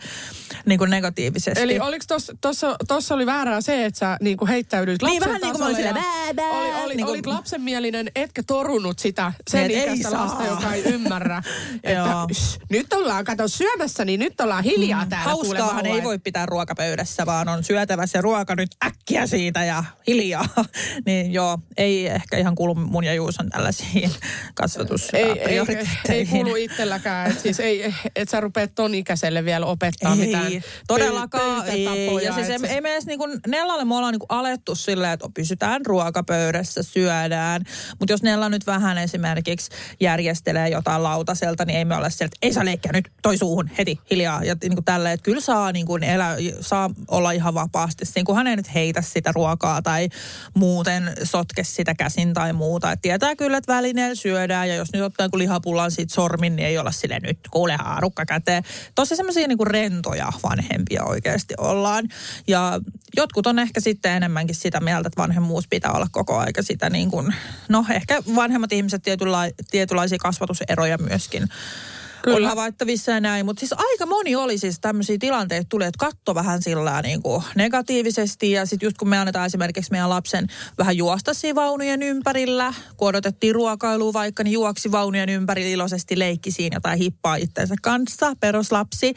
[0.66, 1.62] niinku negatiivisesti.
[1.62, 2.04] Eli oliko
[2.40, 5.66] tuossa tossa oli väärää se, että sä niinku heittäydyit Niin, lapsen vähän niin kuin mä
[5.66, 9.82] olin ja bää, bää, oli, oli, niin kuin- olit lapsenmielinen, etkä torunut sitä sen Niin,
[9.82, 11.42] ikäistä lasta, joka ei ymmärrä.
[11.84, 12.26] että.
[12.34, 15.30] "Shh, nyt ollaan, kato syömässä, niin nyt ollaan hiljaa mm, täällä.
[15.30, 19.84] Hauskaahan vauva." ei voi pitää ruokapöydässä, vaan on syötävä se ruoka nyt äkkiä siitä ja
[20.06, 20.48] hiljaa.
[21.06, 24.10] niin joo, ei ehkä ihan kuulu mun ja Juuson tällaisiin
[25.12, 27.30] ei, ei, ei, ei kuulu itselläkään.
[27.30, 30.52] Et siis ei, et sä rupeat ton ikäiselle vielä opettaa ei, mitään
[30.88, 32.08] todellakaan pöy- ei.
[32.24, 35.26] Ja siis ei, se- ei me edes niinku, Nellalle me ollaan niinku alettu silleen, että
[35.34, 37.62] pysytään ruokapöydässä, syödään.
[37.98, 42.46] Mutta jos Nella nyt vähän esimerkiksi järjestelee jotain lautaselta, niin ei me ole sieltä, että
[42.46, 44.44] ei saa leikkiä nyt toi suuhun heti hiljaa.
[44.44, 48.04] Ja niinku tälleen, että kyllä saa, niinku, elä, saa olla ihan vapaasti.
[48.14, 50.08] Niin kun hän ei nyt heitä sitä ruokaa tai
[50.54, 52.92] muuten sotke sitä käsin tai muuta.
[52.92, 56.68] Et tietää kyllä, että välineellä syödään ja jos nyt ottaa joku lihapullan siitä sormin, niin
[56.68, 58.62] ei olla sille nyt kuule haarukka käteen.
[58.94, 62.08] Tosi semmoisia niinku rentoja vanhempia oikeasti ollaan.
[62.46, 62.80] Ja
[63.16, 67.10] jotkut on ehkä sitten enemmänkin sitä mieltä, että vanhemmuus pitää olla koko aika sitä niin
[67.10, 67.34] kuin,
[67.68, 71.48] no ehkä vanhemmat ihmiset tietynla, tietynlaisia kasvatuseroja myöskin
[72.26, 72.36] Kyllä.
[72.36, 73.46] oli havaittavissa ja näin.
[73.46, 77.42] Mutta siis aika moni oli siis tämmöisiä tilanteita tuli, että katto vähän sillä niin kuin
[77.54, 78.50] negatiivisesti.
[78.50, 80.46] Ja sitten just kun me annetaan esimerkiksi meidän lapsen
[80.78, 86.50] vähän juosta siinä vaunujen ympärillä, kun odotettiin ruokailua vaikka, niin juoksi vaunujen ympäri iloisesti leikki
[86.50, 89.14] siinä jotain hippaa itsensä kanssa, peruslapsi.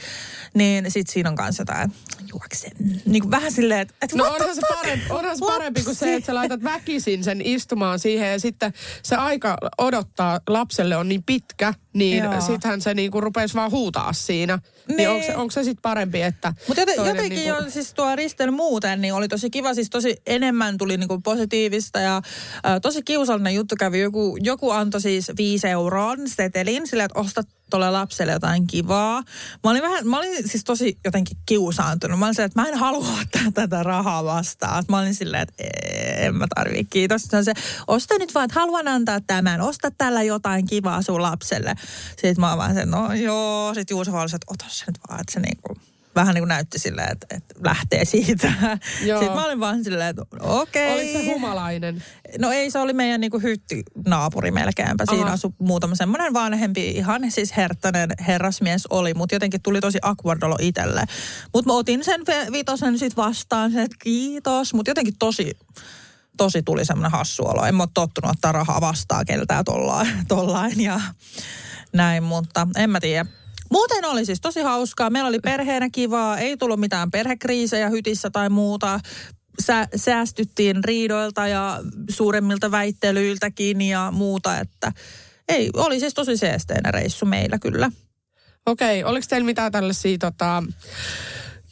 [0.54, 1.92] Niin sitten siinä on kanssa jotain
[2.34, 2.70] juokse.
[3.06, 6.16] Niin kuin vähän silleen, että, että No onhan se, parempi, onhan se parempi kuin se,
[6.16, 11.24] että sä laitat väkisin sen istumaan siihen ja sitten se aika odottaa lapselle on niin
[11.24, 14.60] pitkä, niin sittenhän se niinku rupesi vaan huutaa siinä.
[14.90, 15.10] Niin, Niin.
[15.10, 18.52] onko se, onko se sitten parempi, että Mutta joten, jotenkin niinku- jo siis tuo Ristel
[18.52, 22.18] muuten, niin oli tosi kiva, siis tosi enemmän tuli niinku positiivista ja
[22.66, 24.00] ä, tosi kiusallinen juttu kävi.
[24.00, 29.24] Joku, joku antoi siis viisi euroa setelin sillä, että osta tuolle lapselle jotain kivaa.
[29.64, 32.20] Mä olin, vähän, mä olin siis tosi jotenkin kiusaantunut.
[32.20, 34.84] Mä olin silleen, että mä en halua ottaa tätä rahaa vastaan.
[34.90, 35.64] Mä olin silleen, että
[36.26, 37.22] en mä tarvii, kiitos.
[37.24, 37.54] Se on se,
[37.88, 41.76] osta nyt vaan, että haluan antaa tämän, osta tällä jotain kivaa sun lapselle.
[42.10, 43.74] Sitten mä vaan se, no joo.
[43.74, 45.76] Sitten Juuso oli että ota se nyt vaan, että se niinku
[46.16, 48.54] vähän niin kuin näytti silleen, että, että lähtee siitä.
[49.06, 49.20] Joo.
[49.20, 50.94] Sitten mä olin vaan silleen, että okei.
[50.94, 52.04] Oliko se humalainen?
[52.40, 55.04] No ei, se oli meidän niinku hyttinaapuri melkeinpä.
[55.10, 55.34] Siinä Aha.
[55.34, 60.56] asui muutama semmoinen vanhempi, ihan siis herttainen herrasmies oli, mutta jotenkin tuli tosi awkward olo
[60.60, 61.06] itselle.
[61.54, 65.58] Mutta mä otin sen vitosen sitten vastaan, sen, että kiitos, mutta jotenkin tosi,
[66.38, 67.66] tosi tuli semmoinen hassu olo.
[67.66, 71.02] En mä ole tottunut ottaa rahaa vastaan keltään tollain, tollain ja
[71.94, 73.26] näin, mutta en mä tiedä.
[73.72, 75.10] Muuten oli siis tosi hauskaa.
[75.10, 79.00] Meillä oli perheenä kivaa, ei tullut mitään perhekriisejä hytissä tai muuta.
[79.66, 81.80] Sä, säästyttiin riidoilta ja
[82.10, 84.92] suuremmilta väittelyiltäkin ja muuta, että
[85.48, 87.92] ei, oli siis tosi seesteinen reissu meillä kyllä.
[88.66, 90.64] Okei, oliko teillä mitään tällaisia tota,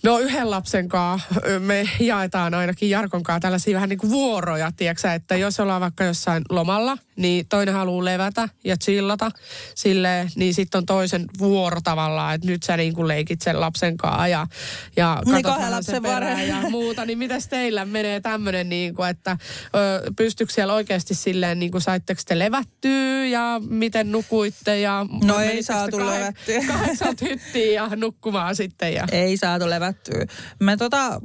[0.04, 1.28] No yhden lapsen kanssa
[1.60, 6.04] me jaetaan ainakin Jarkon kanssa tällaisia vähän niin kuin vuoroja, tiedätkö, että jos ollaan vaikka
[6.04, 9.32] jossain lomalla, niin toinen haluaa levätä ja chillata
[9.76, 13.98] sille, niin sitten on toisen vuoro tavallaan, että nyt sä niin kuin leikit sen lapsen
[13.98, 14.48] kanssa ja,
[14.96, 19.10] ja Niin, kahden lapsen sen perään ja muuta, niin mitäs teillä menee tämmöinen, niin kuin,
[19.10, 19.38] että
[19.76, 25.40] ö, pystyykö siellä oikeasti silleen, niin kuin saitteko te levättyä ja miten nukuitte ja No
[25.40, 26.62] ei saatu kah- levättyä.
[26.68, 29.08] Kahdeksalta hyttiin ja nukkumaan sitten ja...
[29.12, 30.26] Ei saatu levättyä.
[30.60, 31.22] Me tota,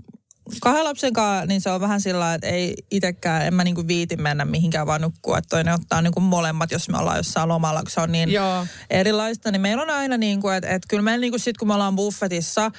[0.61, 4.17] kahden lapsen kanssa, niin se on vähän sillä että ei itsekään, en mä niinku viiti
[4.17, 5.39] mennä mihinkään vaan nukkua.
[5.39, 8.67] Että toinen ottaa niinku molemmat, jos me ollaan jossain lomalla, kun se on niin Joo.
[8.91, 9.51] erilaista.
[9.51, 11.75] Niin meillä on aina niin kuin, että, että kyllä meillä niin kuin sit, kun me
[11.75, 12.71] ollaan buffetissa,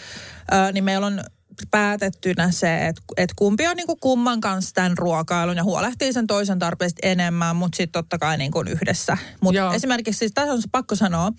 [0.52, 1.21] ää, niin meillä on
[1.71, 6.28] päätettynä se, että, että kumpi on niin kuin kumman kanssa tämän ruokailun ja huolehtii sen
[6.28, 9.17] toisen tarpeesta enemmän, mutta sitten totta kai niin kuin yhdessä.
[9.41, 11.32] Mutta esimerkiksi, siis tässä on se pakko sanoa,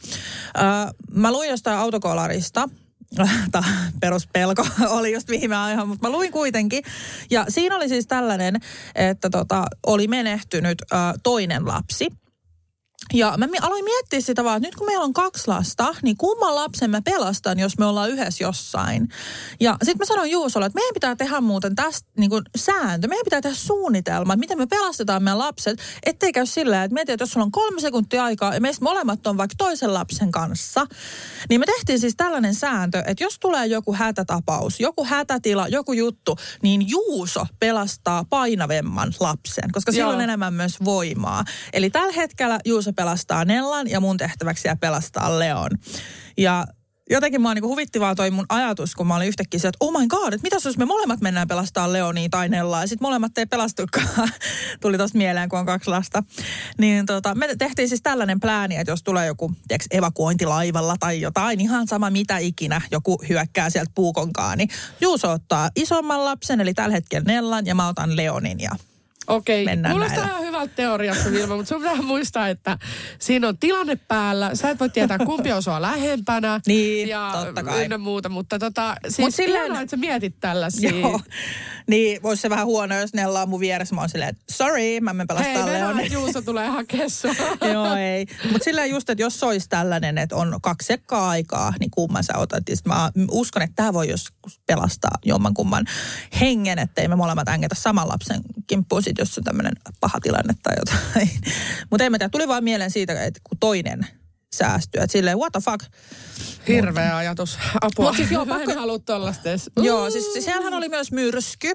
[0.54, 2.68] ää, mä luin jostain autokolarista,
[4.00, 4.66] peruspelko
[4.98, 6.84] oli just viime ajan, mutta mä luin kuitenkin.
[7.30, 8.56] Ja siinä oli siis tällainen,
[8.94, 12.08] että tota, oli menehtynyt ää, toinen lapsi.
[13.14, 16.54] Ja mä aloin miettiä sitä vaan, että nyt kun meillä on kaksi lasta, niin kumman
[16.54, 19.08] lapsen mä pelastan, jos me ollaan yhdessä jossain.
[19.60, 23.08] Ja sitten mä sanoin Juusolle, että meidän pitää tehdä muuten tästä niin kuin sääntö.
[23.08, 25.78] Meidän pitää tehdä suunnitelma, että miten me pelastetaan meidän lapset.
[26.06, 29.26] Ettei käy sillä, että mietin, että jos sulla on kolme sekuntia aikaa ja meistä molemmat
[29.26, 30.86] on vaikka toisen lapsen kanssa.
[31.48, 36.36] Niin me tehtiin siis tällainen sääntö, että jos tulee joku hätätapaus, joku hätätila, joku juttu,
[36.62, 41.44] niin Juuso pelastaa painavemman lapsen, koska silloin on enemmän myös voimaa.
[41.72, 43.03] Eli tällä hetkellä Juuso pelastaa
[43.44, 45.70] Nellan ja mun tehtäväksi jää pelastaa Leon.
[46.38, 46.66] Ja
[47.10, 50.00] jotenkin mua niinku huvitti vaan toi mun ajatus, kun mä olin yhtäkkiä se, että oh
[50.00, 53.38] my god, että mitä jos me molemmat mennään pelastaa Leonia tai Nellaa ja sitten molemmat
[53.38, 54.28] ei pelastukaan.
[54.80, 56.22] Tuli tosta mieleen, kun on kaksi lasta.
[56.78, 61.60] Niin tota, me tehtiin siis tällainen plääni, että jos tulee joku tiiäks, evakuointilaivalla tai jotain,
[61.60, 64.68] ihan sama mitä ikinä, joku hyökkää sieltä puukonkaan, niin
[65.00, 68.70] Juuso ottaa isomman lapsen, eli tällä hetkellä Nellan, ja mä otan Leonin ja
[69.26, 70.32] Okei, Mennään kuulostaa näillä.
[70.38, 72.78] ihan hyvältä teoriasta Vilma, mutta sun pitää muistaa, että
[73.18, 74.54] siinä on tilanne päällä.
[74.54, 76.60] Sä et voi tietää, kumpi on sua lähempänä.
[76.66, 77.84] Niin, ja totta kai.
[77.84, 80.90] ynnä muuta, mutta tota, siis Mut silleen- ihanaa, että sä mietit tällaisia.
[80.90, 81.20] Joo.
[81.86, 83.94] Niin, voisi se vähän huono, jos Nella on mun vieressä.
[83.94, 86.04] Mä oon silleen, että sorry, mä menen Hei, pelastaa venää, Leonin.
[86.04, 87.34] että Juuso tulee hakea sua.
[87.72, 88.26] Joo, ei.
[88.52, 92.24] Mutta sillä just, että jos se olisi tällainen, että on kaksi sekkaa aikaa, niin kumman
[92.24, 92.68] sä otat.
[92.68, 95.84] Ja mä uskon, että tämä voi joskus pelastaa jomman kumman
[96.40, 100.74] hengen, ettei me molemmat ängetä saman lapsen kimppuun, sit, jos on tämmöinen paha tilanne tai
[100.78, 101.30] jotain.
[101.90, 104.06] Mutta ei mä tiedä, tuli vaan mieleen siitä, että kun toinen
[104.54, 105.02] säästyy.
[105.02, 105.84] Että silleen, what the fuck.
[106.68, 107.58] Hirveä ajatus.
[107.80, 108.06] Apua.
[108.06, 109.48] Mut siis joo, Mä en pakko- halua tollaista.
[109.76, 111.72] Joo, siis siellähän oli myös myrsky.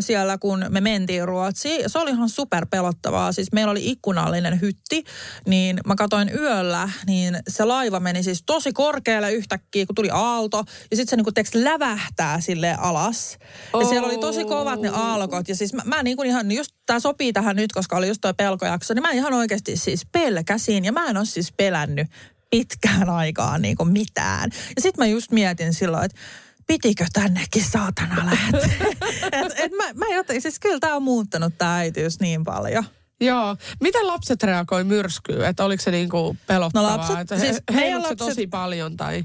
[0.00, 1.90] Siellä, kun me mentiin Ruotsiin.
[1.90, 3.32] Se oli ihan super pelottavaa.
[3.32, 5.04] Siis meillä oli ikkunallinen hytti,
[5.46, 10.64] niin mä katoin yöllä, niin se laiva meni siis tosi korkealle yhtäkkiä, kun tuli aalto.
[10.90, 13.38] Ja sitten se niinku teks lävähtää sille alas.
[13.80, 15.48] Ja siellä oli tosi kovat ne aallokot.
[15.48, 18.34] Ja siis mä, mä niinku ihan, just tää sopii tähän nyt, koska oli just toi
[18.34, 20.84] pelkojakso, niin mä ihan oikeasti siis pelkäsin.
[20.84, 22.08] Ja mä en ole siis pelännyt
[22.50, 24.50] pitkään aikaan niin kuin mitään.
[24.76, 26.18] Ja sitten mä just mietin silloin, että
[26.66, 28.60] pitikö tännekin saatana lähteä.
[29.32, 32.84] et, et mä, mä joten, siis kyllä tämä on muuttanut tämä äitiys niin paljon.
[33.20, 33.56] Joo.
[33.80, 35.44] Miten lapset reagoi myrskyyn?
[35.44, 36.90] Että oliko se niinku pelottavaa?
[36.90, 39.24] No lapset- että siis he, meidän se lapset- tosi paljon tai...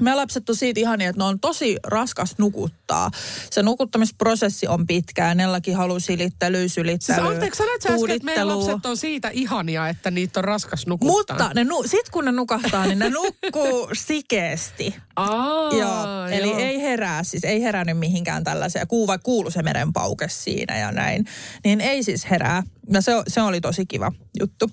[0.00, 3.10] Meidän lapset on siitä ihania, että ne on tosi raskas nukuttaa.
[3.50, 5.34] Se nukuttamisprosessi on pitkä.
[5.34, 10.10] Nellakin haluaa silittelyä, sylittelyä, Siis anteeksi, sä äsken, että meidän lapset on siitä ihania, että
[10.10, 11.36] niitä on raskas nukuttaa.
[11.36, 14.96] Mutta ne nu, sit kun ne nukahtaa, niin ne nukkuu sikeesti.
[15.16, 16.58] Aa, joo, eli joo.
[16.58, 18.86] ei herää, siis ei herännyt mihinkään tällaisia.
[18.86, 21.24] Kuu vai kuulu se merenpauke siinä ja näin.
[21.64, 22.62] Niin ei siis herää.
[22.92, 24.70] Ja se, se oli tosi kiva juttu.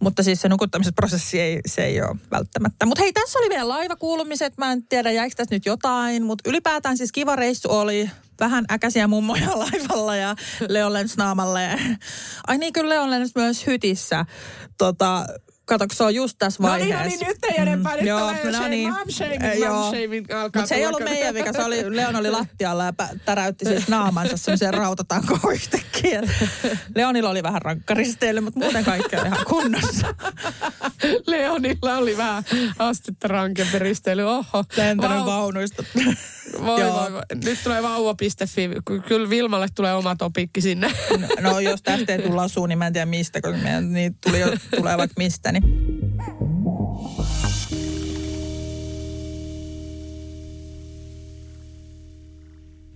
[0.00, 2.86] Mutta siis se nukuttamisprosessi ei, se ei ole välttämättä.
[2.86, 4.58] Mutta hei, tässä oli vielä laivakuulumiset.
[4.58, 6.24] Mä en tiedä, jäikö tässä nyt jotain.
[6.24, 8.10] Mutta ylipäätään siis kiva reissu oli.
[8.40, 10.36] Vähän äkäisiä mummoja laivalla ja
[10.68, 11.78] Leon lensi naamalle.
[12.46, 14.26] Ai niin, kyllä Leon lensi myös hytissä.
[14.78, 15.26] Tota,
[15.66, 17.04] Kato, se on just tässä No vaiheessa.
[17.04, 17.96] niin, no niin, nyt ei enempää.
[17.96, 18.90] Nyt joo, tulee no shame, niin.
[18.92, 19.82] mom shaming, Eh, mom joo.
[19.90, 22.92] shaming alkaa Mutta se ei ollut meidän vika, se oli, Leon oli lattialla ja
[23.24, 26.22] täräytti siis naamansa semmoiseen rautatankoon yhtäkkiä.
[26.94, 30.14] Leonilla oli vähän rankkaristely, mutta muuten kaikki oli ihan kunnossa.
[31.26, 32.44] Leonilla oli vähän
[32.78, 34.22] astetta rankempi risteily.
[34.22, 34.64] Oho.
[34.76, 35.84] Lentänyt Vau- vaunuista.
[36.64, 37.22] Voi, voi, voi.
[37.44, 38.68] Nyt tulee vauva.fi.
[38.86, 40.92] Ky- Kyllä Vilmalle tulee oma topikki sinne.
[41.40, 44.40] No jos tästä ei tulla suun, niin mä en tiedä mistä, kun meidän, niitä tuli
[44.40, 44.46] jo,
[44.76, 45.52] tulee vaikka mistä.
[45.60, 45.84] Niin.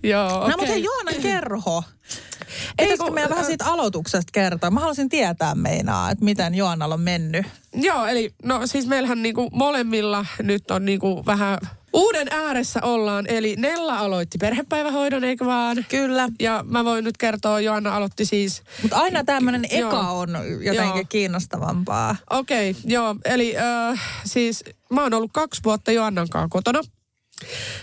[0.03, 0.49] Joo, No okei.
[0.57, 1.83] mutta hei, Joona, kerho.
[1.89, 4.71] Ei, Pitäisikö kun- meidän vähän siitä aloituksesta kertoa?
[4.71, 7.45] Mä haluaisin tietää meinaa, että miten Joannalla on mennyt.
[7.73, 11.57] Joo, eli no siis meillähän niinku molemmilla nyt on niinku vähän
[11.93, 13.25] uuden ääressä ollaan.
[13.27, 15.85] Eli Nella aloitti perhepäivähoidon, eikö vaan?
[15.89, 16.29] Kyllä.
[16.39, 20.19] Ja mä voin nyt kertoa, Joanna aloitti siis Mutta aina tämmöinen eka Joo.
[20.19, 20.29] on
[20.61, 21.05] jotenkin Joo.
[21.09, 22.15] kiinnostavampaa.
[22.29, 23.15] Okei, okay, joo.
[23.25, 26.81] Eli äh, siis mä oon ollut kaksi vuotta Joannan kanssa kotona.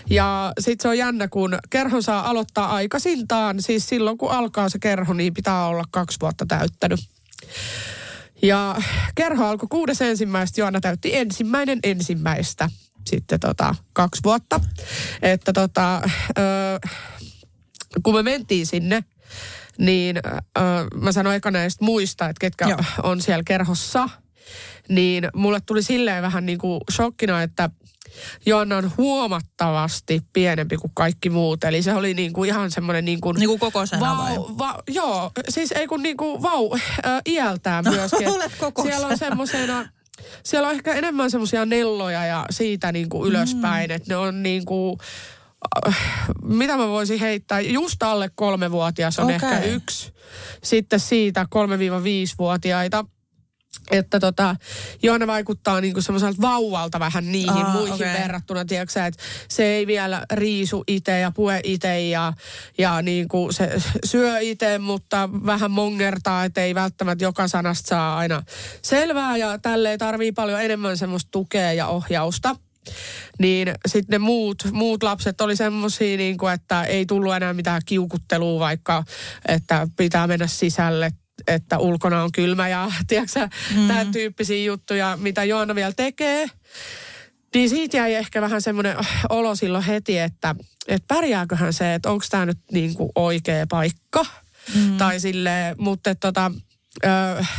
[0.09, 3.61] Ja sit se on jännä, kun kerhon saa aloittaa aikaisintaan.
[3.61, 6.99] Siis silloin, kun alkaa se kerho, niin pitää olla kaksi vuotta täyttänyt.
[8.41, 8.75] Ja
[9.15, 12.69] kerho alkoi kuudes ensimmäistä, Joanna täytti ensimmäinen ensimmäistä
[13.07, 14.59] sitten tota, kaksi vuotta.
[15.21, 16.01] Että tota,
[16.37, 16.89] ö,
[18.03, 19.03] kun me mentiin sinne,
[19.77, 20.61] niin ö,
[20.95, 22.79] mä sanoin eka näistä muista, että ketkä Joo.
[23.03, 24.09] on siellä kerhossa.
[24.89, 27.69] Niin mulle tuli silleen vähän niin kuin shokkina, että
[28.45, 31.63] Joanna on huomattavasti pienempi kuin kaikki muut.
[31.63, 33.35] Eli se oli niin kuin ihan semmoinen niin kuin...
[33.35, 34.35] Niin kuin kokoisena vai?
[34.35, 38.27] Vau, va, joo, siis ei kun niinku vau, äh, iältään myöskin.
[38.27, 38.95] Olet kokoisena.
[38.95, 39.89] Siellä on semmoisena,
[40.43, 43.95] siellä on ehkä enemmän semmoisia nelloja ja siitä niinku ylöspäin, mm.
[43.95, 44.97] että ne on niinku,
[45.87, 45.97] äh,
[46.43, 49.35] mitä mä voisin heittää, just alle kolmevuotias on Okei.
[49.35, 50.13] ehkä yksi.
[50.63, 53.05] Sitten siitä 3-5-vuotiaita.
[53.91, 54.55] Että tota,
[55.03, 58.13] Joona vaikuttaa niinku semmoiselta vauvalta vähän niihin Aa, muihin okei.
[58.13, 62.33] verrattuna, tiedätkö että se ei vielä riisu itse ja pue itse ja,
[62.77, 63.71] ja niinku se
[64.05, 68.43] syö itse, mutta vähän mongertaa, että ei välttämättä joka sanasta saa aina
[68.81, 72.55] selvää ja tälle tarvii paljon enemmän semmoista tukea ja ohjausta.
[73.39, 78.59] Niin sitten ne muut, muut lapset oli semmoisia, niin että ei tullut enää mitään kiukuttelua,
[78.59, 79.03] vaikka
[79.47, 81.11] että pitää mennä sisälle
[81.47, 83.87] että ulkona on kylmä ja tiedätkö, mm.
[83.87, 86.47] tämän tyyppisiä juttuja, mitä Joanna vielä tekee.
[87.53, 88.97] Niin siitä jäi ehkä vähän semmoinen
[89.29, 90.55] olo silloin heti, että,
[90.87, 94.25] että pärjääköhän se, että onko tämä nyt niin kuin oikea paikka.
[94.75, 94.97] Mm.
[94.97, 96.51] Tai sille, mutta tota,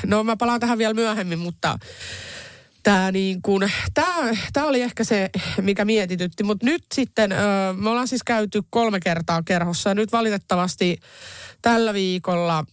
[0.07, 1.79] no mä palaan tähän vielä myöhemmin, mutta
[2.83, 4.16] tämä niin kuin, tää,
[4.53, 5.31] tää oli ehkä se,
[5.62, 6.44] mikä mietitytti.
[6.44, 7.37] Mutta nyt sitten, ö,
[7.77, 9.90] me ollaan siis käyty kolme kertaa kerhossa.
[9.90, 11.01] Ja nyt valitettavasti
[11.62, 12.64] tällä viikolla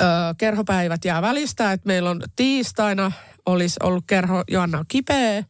[0.00, 1.72] ö, kerhopäivät jää välistä.
[1.72, 3.12] Että meillä on tiistaina
[3.46, 5.44] olisi ollut kerho Joanna kipeä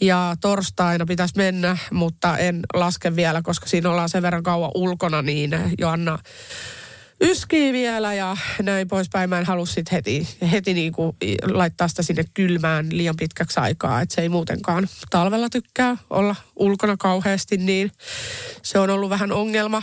[0.00, 5.22] ja torstaina pitäisi mennä, mutta en laske vielä, koska siinä ollaan sen verran kauan ulkona,
[5.22, 6.18] niin Joanna
[7.22, 9.30] yskii vielä ja näin poispäin.
[9.30, 11.16] Mä en halua sit heti, heti niinku
[11.52, 16.96] laittaa sitä sinne kylmään liian pitkäksi aikaa, että se ei muutenkaan talvella tykkää olla ulkona
[16.96, 17.92] kauheasti, niin
[18.62, 19.82] se on ollut vähän ongelma.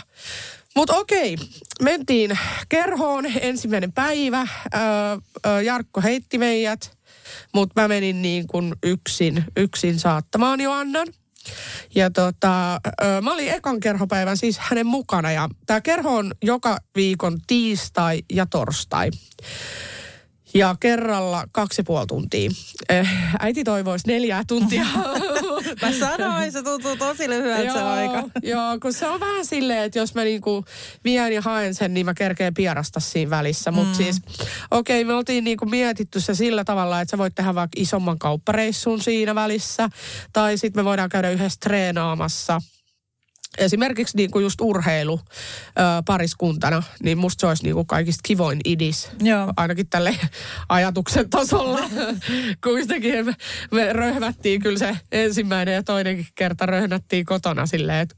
[0.76, 1.36] Mutta okei,
[1.82, 4.46] mentiin kerhoon ensimmäinen päivä.
[4.74, 4.80] Öö,
[5.46, 6.98] öö, Jarkko heitti meidät,
[7.54, 11.08] mutta mä menin niin kuin yksin, yksin saattamaan Joannan.
[11.94, 16.78] Ja tota, ö, mä olin ekan kerhopäivän siis hänen mukana ja tämä kerho on joka
[16.96, 19.10] viikon tiistai ja torstai.
[20.54, 22.50] Ja kerralla kaksi ja puoli tuntia.
[22.88, 24.84] Eh, Äiti toivoisi neljää tuntia.
[25.82, 28.22] Mä sanoin, se tuntuu tosi lyhyeltä se aika.
[28.42, 30.64] Joo, kun se on vähän silleen, että jos mä niinku
[31.04, 33.70] vien ja haen sen, niin mä kerkeen pierasta siinä välissä.
[33.70, 34.04] Mutta mm.
[34.04, 34.22] siis,
[34.70, 38.18] okei, okay, me oltiin niinku mietitty se sillä tavalla, että sä voit tehdä vaikka isomman
[38.18, 39.88] kauppareissun siinä välissä.
[40.32, 42.60] Tai sitten me voidaan käydä yhdessä treenaamassa–
[43.58, 45.20] esimerkiksi niin kuin just urheilu
[45.66, 49.08] ö, pariskuntana, niin musta se olisi niin kuin kaikista kivoin idis.
[49.22, 49.52] Joo.
[49.56, 50.16] Ainakin tälle
[50.68, 51.80] ajatuksen tasolla.
[52.64, 53.34] Kuitenkin me,
[53.70, 58.16] me röhvättiin kyllä se ensimmäinen ja toinenkin kerta röhnättiin kotona silleen, että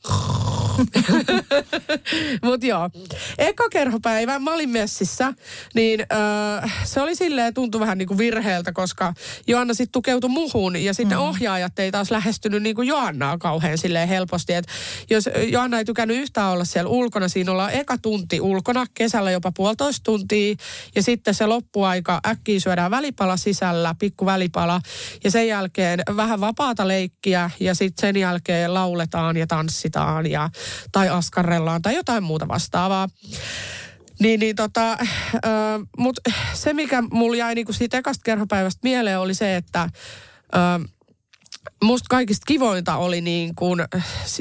[2.44, 2.90] Mutta joo,
[3.38, 5.34] eka kerhopäivä, mä olin messissä,
[5.74, 9.14] niin öö, se oli silleen, tuntui vähän niin kuin virheeltä, koska
[9.46, 11.24] Joanna sitten tukeutui muhun ja sitten mm.
[11.24, 14.52] ohjaajat ei taas lähestynyt niin kuin Joannaa kauhean silleen helposti.
[14.52, 14.66] Et
[15.10, 19.52] jos Joanna ei tykännyt yhtään olla siellä ulkona, siinä ollaan eka tunti ulkona, kesällä jopa
[19.56, 20.54] puolitoista tuntia
[20.94, 24.80] ja sitten se loppuaika äkkiä syödään välipala sisällä, pikku välipala
[25.24, 30.50] ja sen jälkeen vähän vapaata leikkiä ja sitten sen jälkeen lauletaan ja tanssitaan ja
[30.92, 33.08] tai askarrellaan tai jotain muuta vastaavaa.
[34.20, 34.98] Niin, niin tota, äh,
[35.98, 36.20] mut
[36.54, 39.90] se mikä mulla jäi niinku siitä ekasta kerhopäivästä mieleen oli se, että äh,
[41.82, 43.80] musta kaikista kivointa oli niin kuin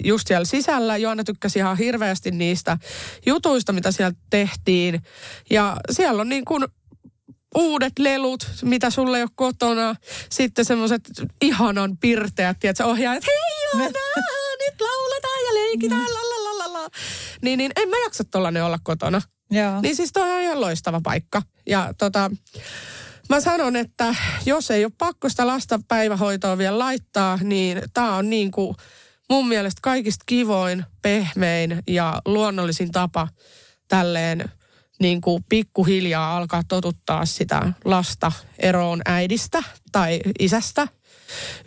[0.04, 0.98] just siellä sisällä.
[0.98, 2.78] Joanna tykkäsi ihan hirveästi niistä
[3.26, 5.02] jutuista, mitä siellä tehtiin.
[5.50, 6.66] Ja siellä on niin kuin
[7.56, 9.96] uudet lelut, mitä sulle ei ole kotona.
[10.30, 11.02] Sitten semmoiset
[11.42, 13.36] ihanan pirteät, tiedätkö, ohjaajat, hei
[13.74, 14.00] Joanna,
[14.60, 16.14] nyt lauletaan leikitään, mm.
[16.14, 16.90] lalalala.
[17.42, 19.22] Niin, niin en mä jaksa tollanen olla kotona.
[19.52, 19.82] Joo.
[19.82, 21.42] Niin siis toi on ihan loistava paikka.
[21.68, 22.32] Ja tota,
[23.30, 28.30] mä sanon, että jos ei ole pakko sitä lasta päivähoitoa vielä laittaa, niin tää on
[28.30, 28.76] niin kuin
[29.30, 33.28] mun mielestä kaikista kivoin, pehmein ja luonnollisin tapa
[33.88, 34.52] tälleen
[35.00, 40.88] niin kuin pikkuhiljaa alkaa totuttaa sitä lasta eroon äidistä tai isästä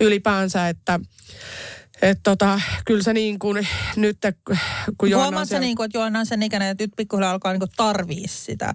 [0.00, 1.00] ylipäänsä, että
[2.02, 4.18] et tota, kyllä se niin kuin nyt,
[4.98, 5.60] kun Johanna on siellä...
[5.60, 8.74] niin kuin, että Johanna on sen ikäinen, että nyt pikkuhiljaa alkaa niin kuin tarvii sitä.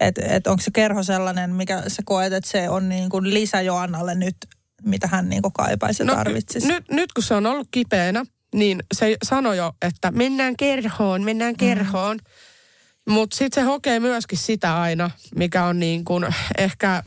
[0.00, 3.60] Että et onko se kerho sellainen, mikä sä koet, että se on niin kuin lisä
[3.60, 4.36] Joannalle nyt,
[4.82, 6.68] mitä hän niin kuin kaipaisi ja no, tarvitsisi?
[6.68, 8.24] Nyt, nyt kun se on ollut kipeänä,
[8.54, 12.16] niin se sanoi jo, että mennään kerhoon, mennään kerhoon.
[12.16, 13.12] Mm.
[13.12, 16.26] Mutta sitten se hokee myöskin sitä aina, mikä on niin kuin
[16.58, 17.02] ehkä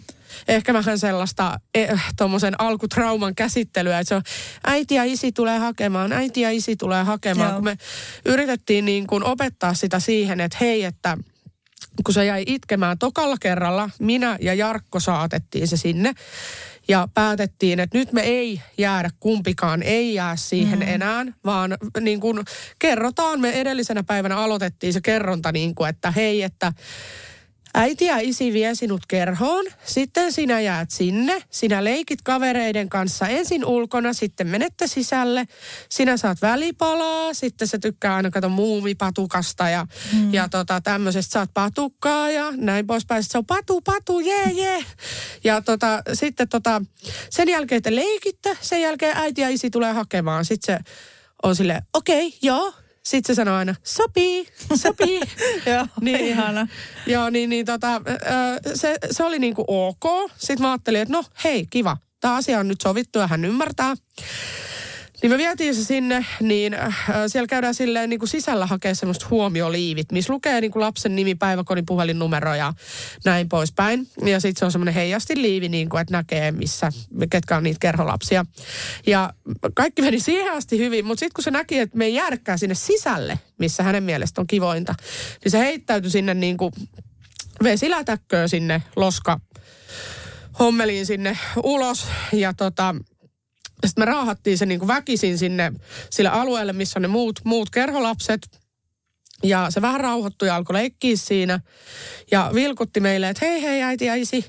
[0.48, 4.22] ehkä vähän sellaista eh, tuommoisen alkutrauman käsittelyä, että se on
[4.64, 7.50] äiti ja isi tulee hakemaan, äiti ja isi tulee hakemaan.
[7.50, 7.56] Joo.
[7.56, 7.78] Kun me
[8.26, 11.18] yritettiin niin kuin opettaa sitä siihen, että hei, että
[12.06, 16.14] kun se jäi itkemään tokalla kerralla, minä ja Jarkko saatettiin se sinne.
[16.88, 20.88] Ja päätettiin, että nyt me ei jäädä kumpikaan, ei jää siihen mm.
[20.88, 22.40] enää, vaan niin kuin
[22.80, 26.74] kerrotaan, me edellisenä päivänä aloitettiin se kerronta niin kuin, että hei, että
[27.76, 33.66] Äiti ja isi vie sinut kerhoon, sitten sinä jäät sinne, sinä leikit kavereiden kanssa ensin
[33.66, 35.46] ulkona, sitten menette sisälle,
[35.90, 40.34] sinä saat välipalaa, sitten se tykkää aina kato muumipatukasta ja, mm.
[40.34, 43.24] ja tota, tämmöisestä saat patukkaa ja näin poispäin.
[43.24, 44.86] Se on patu, patu, jee, jee.
[45.44, 46.82] Ja tota, sitten tota,
[47.30, 50.46] sen jälkeen te leikitte, sen jälkeen äiti ja isi tulee hakemaan.
[50.46, 50.92] Sitten se
[51.44, 52.74] on silleen, okei, okay, joo,
[53.06, 55.22] sitten se sanoo aina, sopii, sopii.
[55.74, 56.68] Joo, niin, ihana.
[57.08, 58.02] Joo, niin, niin tota,
[58.76, 60.32] se, se oli niinku ok.
[60.38, 61.98] Sitten mä ajattelin, että no hei, kiva.
[62.20, 63.96] Tämä asia on nyt sovittu ja hän ymmärtää.
[65.24, 66.98] Niin me vietiin se sinne, niin äh,
[67.28, 71.36] siellä käydään silleen niin kuin sisällä hakea semmoista huomioliivit, missä lukee niin kuin lapsen nimi,
[71.36, 72.74] päiväkodin puhelinnumero ja
[73.26, 74.08] näin poispäin.
[74.26, 76.92] Ja sitten se on semmoinen heijasti liivi, niin kuin, että näkee, missä,
[77.30, 78.46] ketkä on niitä kerholapsia.
[79.08, 79.34] Ja
[79.74, 82.76] kaikki meni siihen asti hyvin, mutta sitten kun se näki, että me ei jäädäkään sinne
[82.76, 84.96] sisälle, missä hänen mielestä on kivointa,
[85.44, 86.74] niin se heittäytyi sinne niin kuin
[87.64, 89.40] vesilätäkköön sinne loska
[90.60, 92.08] hommeliin sinne ulos.
[92.34, 92.96] Ja tota,
[93.88, 95.72] sitten me raahattiin se niin kuin väkisin sinne
[96.10, 98.62] sille alueelle, missä on ne muut, muut kerholapset.
[99.44, 101.60] Ja se vähän rauhoittui ja alkoi leikkiä siinä.
[102.32, 104.46] Ja vilkutti meille, että hei hei äiti ja isi.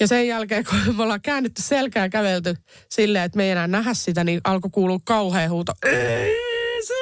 [0.00, 2.56] Ja sen jälkeen, kun me ollaan käännytty selkää kävelty
[2.90, 5.72] silleen, että me ei enää nähdä sitä, niin alkoi kuulua kauhea huuto.
[5.86, 6.94] Isi!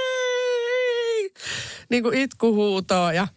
[1.90, 3.28] Niin kuin itkuhuutoa ja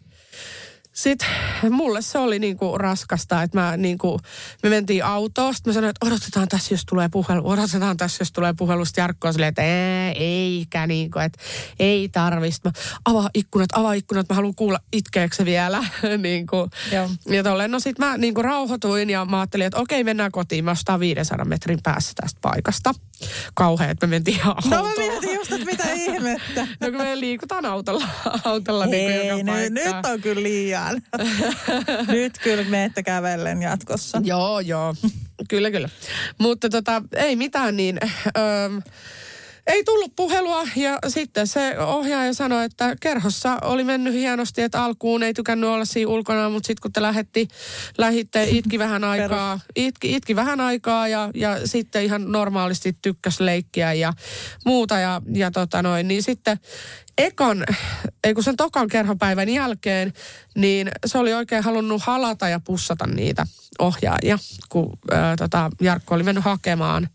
[0.95, 1.27] sitten
[1.69, 4.19] mulle se oli niinku raskasta, että mä niinku,
[4.63, 8.31] me mentiin autoon, sitten mä sanoin, että odotetaan tässä, jos tulee puhelu, odotetaan tässä, jos
[8.31, 8.85] tulee puhelu.
[8.85, 11.39] Sitten Jarkko silleen, että ei, eikä niinku, että
[11.79, 12.71] ei tarvista.
[13.05, 15.83] Avaa ikkunat, avaa ikkunat, mä haluan kuulla itkeekö se vielä.
[16.17, 16.69] niinku.
[16.91, 17.09] Joo.
[17.25, 20.65] Ja tolleen, no sit mä niinku rauhoituin ja mä ajattelin, että okei, mennään kotiin.
[20.65, 22.93] Mä ostan 500 metrin päässä tästä paikasta.
[23.53, 24.69] Kauhea, että me mentiin autoon.
[24.69, 26.67] No mä mietin just, että mitä ihmettä.
[26.79, 28.07] no kun me liikutaan autolla,
[28.43, 30.84] autolla Hei, niin joka nyt, nyt on kyllä liian.
[32.07, 34.21] Nyt kyllä menette kävellen jatkossa.
[34.23, 34.95] Joo, joo.
[35.49, 35.89] Kyllä, kyllä.
[36.37, 37.99] Mutta tota, ei mitään niin...
[38.37, 38.69] Öö,
[39.67, 45.23] ei tullut puhelua ja sitten se ohjaaja sanoi, että kerhossa oli mennyt hienosti, että alkuun
[45.23, 47.47] ei tykännyt olla siinä ulkona, mutta sitten kun te lähetti,
[47.97, 53.93] lähitte, itki vähän aikaa, itki, itki vähän aikaa ja, ja sitten ihan normaalisti tykkäs leikkiä
[53.93, 54.13] ja
[54.65, 56.59] muuta ja, ja tota noin, niin sitten
[57.17, 57.63] ekan,
[58.23, 60.13] ei kun sen tokan kerhopäivän jälkeen,
[60.55, 63.47] niin se oli oikein halunnut halata ja pussata niitä
[63.79, 64.37] ohjaajia,
[64.69, 67.09] kun ää, tota, Jarkko oli mennyt hakemaan,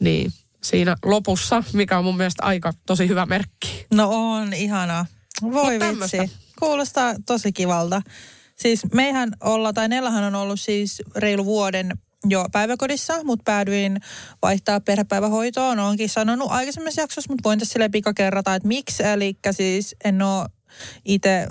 [0.00, 0.32] niin
[0.62, 3.86] siinä lopussa, mikä on mun mielestä aika tosi hyvä merkki.
[3.94, 5.06] No on, ihanaa.
[5.42, 6.32] Voi Mut vitsi.
[6.58, 8.02] Kuulostaa tosi kivalta.
[8.56, 11.98] Siis meihän olla, tai Nellahan on ollut siis reilu vuoden
[12.30, 14.00] jo päiväkodissa, mutta päädyin
[14.42, 15.78] vaihtaa perhepäivähoitoon.
[15.78, 19.02] Olenkin sanonut aikaisemmassa jaksossa, mutta voin tässä sille pika kerrata, että miksi.
[19.02, 20.48] Eli siis en ole
[21.04, 21.46] itse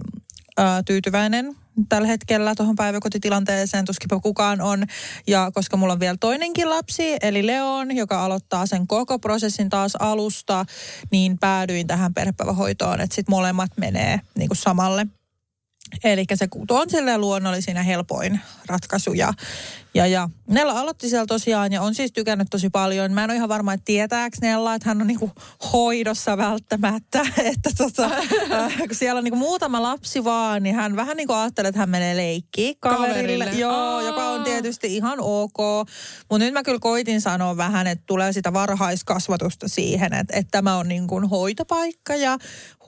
[0.85, 1.55] tyytyväinen
[1.89, 4.83] tällä hetkellä tuohon päiväkotitilanteeseen, tuskinpa kukaan on.
[5.27, 9.95] Ja koska mulla on vielä toinenkin lapsi, eli Leon, joka aloittaa sen koko prosessin taas
[9.95, 10.65] alusta,
[11.11, 15.07] niin päädyin tähän perhepäivähoitoon, että sitten molemmat menee niin kuin samalle.
[16.03, 19.13] Eli se on silleen luonnollisin ja helpoin ratkaisu.
[19.13, 19.33] Ja,
[19.95, 23.13] ja, ja Nella aloitti siellä tosiaan ja on siis tykännyt tosi paljon.
[23.13, 25.31] Mä en ole ihan varma, että tietääkö Nella, että hän on niinku
[25.73, 27.25] hoidossa välttämättä.
[27.55, 28.09] Että tota,
[28.51, 31.89] äh, kun siellä on niinku muutama lapsi vaan, niin hän vähän niinku ajattelee, että hän
[31.89, 33.13] menee leikkiin kaverille.
[33.13, 33.45] Kaverille.
[33.45, 34.01] Joo, Aa.
[34.01, 35.57] joka on tietysti ihan ok.
[36.29, 40.77] Mutta nyt mä kyllä koitin sanoa vähän, että tulee sitä varhaiskasvatusta siihen, että, että tämä
[40.77, 42.37] on niinku hoitopaikka ja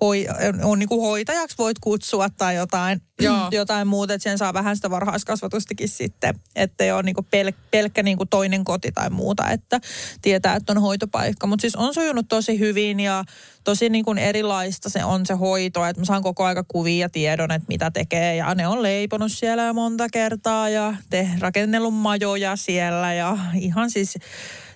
[0.01, 0.25] hoi,
[0.63, 3.47] on niinku hoitajaksi voit kutsua tai jotain, Joo.
[3.51, 8.03] jotain muuta, että sen saa vähän sitä varhaiskasvatustakin sitten, että ei ole niinku pel, pelkkä
[8.03, 9.79] niinku toinen koti tai muuta, että
[10.21, 11.47] tietää, että on hoitopaikka.
[11.47, 13.23] Mutta siis on sujunut tosi hyvin ja
[13.63, 17.51] tosi niinku erilaista se on se hoito, että mä saan koko aika kuvia ja tiedon,
[17.51, 22.55] että mitä tekee ja ne on leiponut siellä jo monta kertaa ja te rakennellut majoja
[22.55, 24.17] siellä ja ihan siis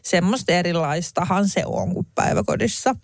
[0.04, 2.96] semmoista erilaistahan se on kuin päiväkodissa.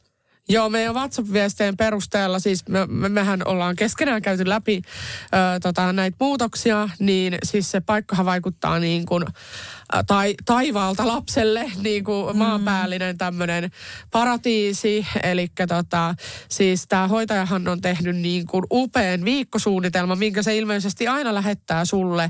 [0.50, 4.82] Joo, meidän WhatsApp-viestien perusteella, siis me, me, mehän ollaan keskenään käyty läpi
[5.24, 9.26] ö, tota, näitä muutoksia, niin siis se paikkahan vaikuttaa niin kuin,
[10.08, 12.38] tai, taivaalta lapselle niin kuin Mm.
[12.38, 13.72] maanpäällinen tämmöinen
[14.12, 15.06] paratiisi.
[15.24, 16.16] Eli tota,
[16.50, 22.30] siis tämä hoitajahan on tehnyt niin kuin upean viikkosuunnitelman, minkä se ilmeisesti aina lähettää sulle,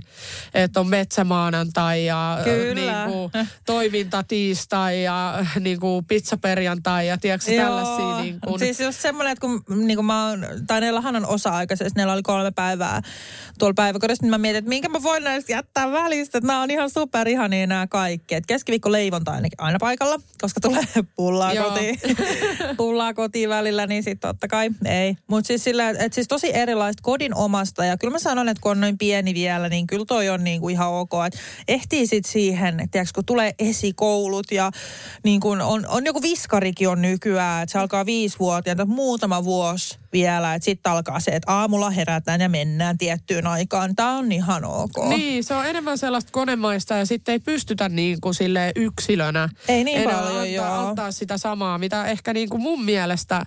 [0.53, 3.05] että on metsämaanantai ja Kyllä.
[3.05, 9.01] niin kuin, toiminta tiistai ja niin kuin pizzaperjantai ja tiedätkö tällaisia niin kuin, Siis just
[9.01, 13.01] semmoinen, että kun niin kuin mä oon, tai Nellahan on osa-aikaisesti, neillä oli kolme päivää
[13.59, 16.71] tuolla päiväkodissa, niin mä mietin, että minkä mä voin näistä jättää välistä, että nämä on
[16.71, 18.35] ihan super ihania nämä kaikki.
[18.35, 20.83] Että keskiviikko leivonta ainakin aina paikalla, koska tulee
[21.15, 21.69] pullaa Joo.
[21.69, 21.99] kotiin.
[22.77, 25.15] pullaa kotiin välillä, niin sitten totta kai ei.
[25.27, 28.71] Mutta siis sillä, että siis tosi erilaista kodin omasta, ja kyllä mä sanon, että kun
[28.71, 32.31] on noin pieni vielä, niin kyllä toi on niin kuin ihan ok, että ehtii sitten
[32.31, 34.71] siihen, että kun tulee esikoulut ja
[35.23, 40.53] niin kuin on, on joku viskarikin on nykyään, että se alkaa viisivuotiaana, muutama vuosi vielä,
[40.53, 43.95] että sitten alkaa se, että aamulla herätään ja mennään tiettyyn aikaan.
[43.95, 45.09] Tämä on ihan ok.
[45.09, 49.83] Niin, se on enemmän sellaista konemaista ja sitten ei pystytä niin kuin silleen yksilönä Ei
[49.83, 50.87] niin enää paljon, antaa, joo.
[50.87, 53.45] antaa sitä samaa, mitä ehkä niin kuin mun mielestä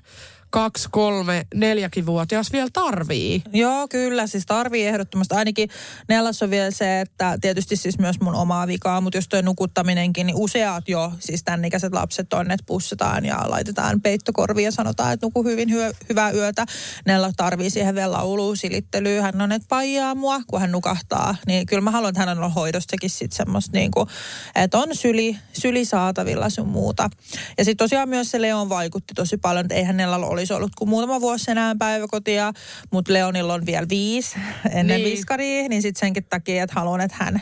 [0.50, 3.42] kaksi, kolme, neljäkin vuotias vielä tarvii.
[3.52, 4.26] Joo, kyllä.
[4.26, 5.34] Siis tarvii ehdottomasti.
[5.34, 5.70] Ainakin
[6.08, 10.26] Nellas on vielä se, että tietysti siis myös mun omaa vikaa, mutta jos toi nukuttaminenkin,
[10.26, 15.12] niin useat jo, siis tämän ikäiset lapset on, että pussataan ja laitetaan peittokorviin ja sanotaan,
[15.12, 16.66] että nuku hyvin hyö, hyvää yötä.
[17.06, 19.22] Nella tarvii siihen vielä laulua, silittelyä.
[19.22, 21.36] Hän on, että paijaa mua, kun hän nukahtaa.
[21.46, 24.08] Niin kyllä mä haluan, että hän on hoidostakin sitten semmoista niin kuin,
[24.54, 27.10] että on syli, syli saatavilla sun muuta.
[27.58, 30.88] Ja sitten tosiaan myös se Leon vaikutti tosi paljon, että eihän Nellalla olisi ollut kuin
[30.88, 32.52] muutama vuosi enää päiväkotia,
[32.92, 34.36] mutta Leonilla on vielä viisi
[34.70, 35.04] ennen Niin.
[35.04, 35.16] niin.
[35.16, 37.40] viskaria, niin sitten senkin takia, että haluan, että hän,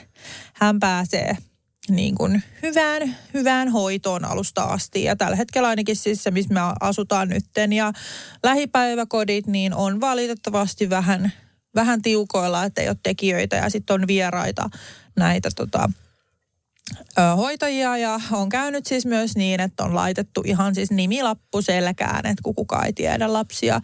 [0.54, 1.36] hän pääsee
[1.90, 5.04] niin kuin hyvään, hyvään hoitoon alusta asti.
[5.04, 7.92] Ja tällä hetkellä ainakin siis se, missä me asutaan nytten ja
[8.42, 11.32] lähipäiväkodit, niin on valitettavasti vähän,
[11.74, 14.70] vähän tiukoilla, että ei ole tekijöitä ja sitten on vieraita
[15.16, 15.90] näitä tota,
[17.36, 22.42] hoitajia ja on käynyt siis myös niin, että on laitettu ihan siis nimilappu selkään, että
[22.42, 23.80] kun kukaan ei tiedä lapsia.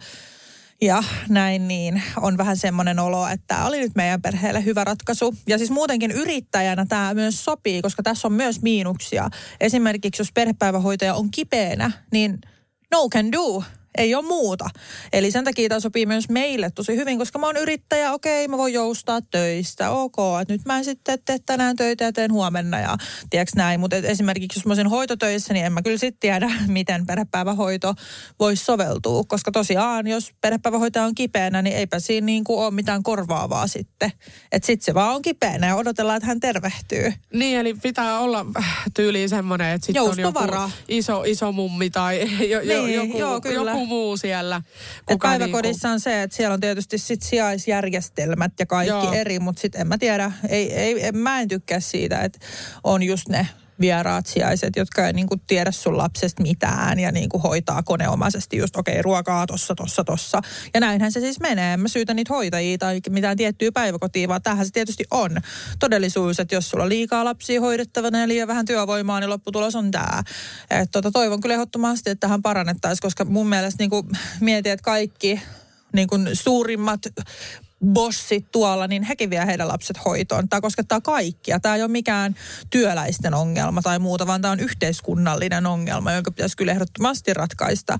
[0.81, 5.35] Ja näin niin, on vähän semmoinen olo, että tämä oli nyt meidän perheelle hyvä ratkaisu.
[5.47, 9.29] Ja siis muutenkin yrittäjänä tämä myös sopii, koska tässä on myös miinuksia.
[9.59, 12.39] Esimerkiksi jos perhepäivähoitaja on kipeänä, niin
[12.91, 13.63] no can do.
[13.97, 14.69] Ei ole muuta.
[15.13, 18.57] Eli sen takia tämä sopii myös meille tosi hyvin, koska mä oon yrittäjä, okei, mä
[18.57, 22.79] voin joustaa töistä, ok, että nyt mä en sitten tee tänään töitä ja teen huomenna
[22.79, 22.97] ja
[23.29, 23.79] tiedätkö näin.
[23.79, 27.93] Mutta esimerkiksi jos mä olisin hoitotöissä, niin en mä kyllä sitten tiedä, miten perhepäivähoito
[28.39, 33.03] voisi soveltua, koska tosiaan, jos perhepäivähoitaja on kipeänä, niin eipä siinä niin kuin ole mitään
[33.03, 34.11] korvaavaa sitten.
[34.51, 37.13] Että sitten se vaan on kipeänä ja odotellaan, että hän tervehtyy.
[37.33, 38.45] Niin, eli pitää olla
[38.93, 40.39] tyyliin semmoinen, että sitten on joku
[40.87, 42.21] iso, iso mummi tai
[42.51, 43.71] jo, jo, niin, joku, joo, kyllä.
[43.71, 44.61] joku muu siellä.
[45.05, 49.13] Kuka päiväkodissa on se, että siellä on tietysti sit sijaisjärjestelmät ja kaikki joo.
[49.13, 52.39] eri, mutta sitten en mä tiedä, ei, ei, en, mä en tykkää siitä, että
[52.83, 53.47] on just ne
[53.79, 58.57] vieraat sijaiset, jotka ei niin kuin tiedä sun lapsesta mitään ja niin kuin hoitaa koneomaisesti
[58.57, 60.41] just okei, okay, ruokaa tossa, tossa, tossa.
[60.73, 61.73] Ja näinhän se siis menee.
[61.73, 65.37] En mä syytä niitä hoitajia tai mitään tiettyä päiväkotia, vaan tähän se tietysti on
[65.79, 69.91] todellisuus, että jos sulla on liikaa lapsia hoidettavana ja liian vähän työvoimaa, niin lopputulos on
[69.91, 70.23] tämä.
[70.91, 74.07] tota, toivon kyllä ehdottomasti, että tähän parannettaisiin, koska mun mielestä niin kuin
[74.39, 75.41] mietin, että kaikki
[75.93, 76.99] niin kuin suurimmat
[77.93, 80.49] bossit tuolla, niin hekin vie heidän lapset hoitoon.
[80.49, 81.59] Tämä koskettaa kaikkia.
[81.59, 82.35] Tämä ei ole mikään
[82.69, 87.97] työläisten ongelma tai muuta, vaan tämä on yhteiskunnallinen ongelma, jonka pitäisi kyllä ehdottomasti ratkaista.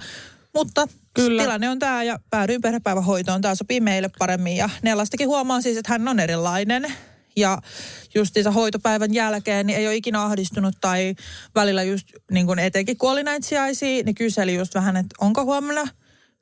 [0.53, 1.43] Mutta Kyllä.
[1.43, 3.41] tilanne on tämä ja päädyin perhepäivähoitoon.
[3.41, 6.93] Tämä sopii meille paremmin ja Nellastakin huomaa siis, että hän on erilainen.
[7.37, 7.61] Ja
[8.15, 11.15] justiinsa hoitopäivän jälkeen niin ei ole ikinä ahdistunut tai
[11.55, 15.43] välillä just niin kuin etenkin kun oli näitä sijaisia, niin kyseli just vähän, että onko
[15.43, 15.87] huomenna–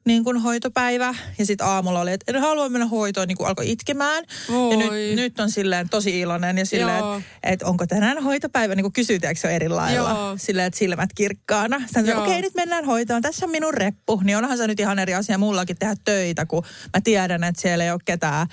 [0.05, 1.15] niin kuin hoitopäivä.
[1.37, 4.23] Ja sitten aamulla oli, että en halua mennä hoitoon, niin kuin alkoi itkemään.
[4.49, 4.71] Oi.
[4.71, 8.83] Ja nyt, nyt on silleen tosi iloinen ja silleen, että et onko tänään hoitopäivä, niin
[8.83, 10.09] kuin kysytäänkö se eri lailla.
[10.09, 10.37] Joo.
[10.37, 11.79] Silleen, että silmät kirkkaana.
[11.79, 14.21] Sitten okei, okay, nyt mennään hoitoon, tässä on minun reppu.
[14.23, 17.83] Niin onhan se nyt ihan eri asia mullakin tehdä töitä, kun mä tiedän, että siellä
[17.83, 18.47] ei ole ketään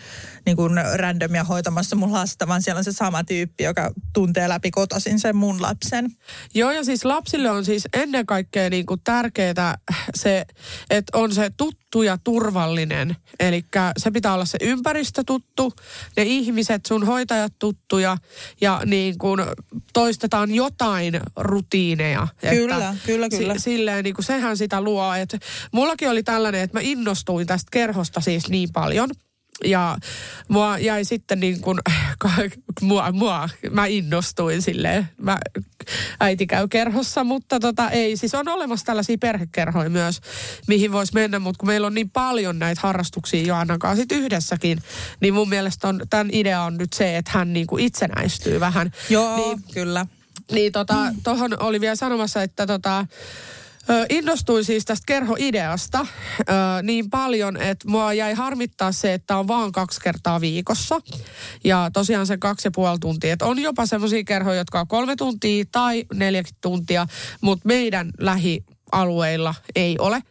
[0.46, 4.70] niin kuin randomia hoitamassa mun lasta, vaan siellä on se sama tyyppi, joka tuntee läpi
[4.70, 6.10] kotosin sen mun lapsen.
[6.54, 9.78] Joo, ja siis lapsille on siis ennen kaikkea niin kuin tärkeää
[10.14, 10.44] se,
[10.90, 13.16] että on se tuttu ja turvallinen.
[13.40, 13.64] Eli
[13.96, 15.72] se pitää olla se ympäristö tuttu,
[16.16, 18.16] ne ihmiset, sun hoitajat tuttuja
[18.60, 19.40] ja niin kuin
[19.92, 22.28] toistetaan jotain rutiineja.
[22.40, 23.58] Kyllä, että kyllä, kyllä.
[23.58, 25.14] S- silleen niin kuin sehän sitä luo.
[25.14, 25.38] Että
[25.72, 29.10] mullakin oli tällainen, että mä innostuin tästä kerhosta siis niin paljon–
[29.64, 29.98] ja
[30.48, 31.78] mua jäi sitten niin kuin,
[32.80, 35.08] mua, mua, mä innostuin silleen.
[35.22, 35.38] Mä,
[36.20, 38.16] äiti käy kerhossa, mutta tota, ei.
[38.16, 40.20] Siis on olemassa tällaisia perhekerhoja myös,
[40.66, 44.82] mihin voisi mennä, mutta kun meillä on niin paljon näitä harrastuksia Joannan kanssa sit yhdessäkin,
[45.20, 48.92] niin mun mielestä on, tämän idea on nyt se, että hän niin kuin itsenäistyy vähän.
[49.10, 50.06] Joo, niin, kyllä.
[50.52, 53.06] Niin tota, tohon oli vielä sanomassa, että tota,
[54.08, 56.06] innostuin siis tästä kerhoideasta
[56.82, 61.00] niin paljon, että mua jäi harmittaa se, että on vaan kaksi kertaa viikossa.
[61.64, 63.32] Ja tosiaan se kaksi ja puoli tuntia.
[63.32, 67.06] Että on jopa semmoisia kerhoja, jotka on kolme tuntia tai neljäkin tuntia,
[67.40, 70.22] mutta meidän lähialueilla ei ole.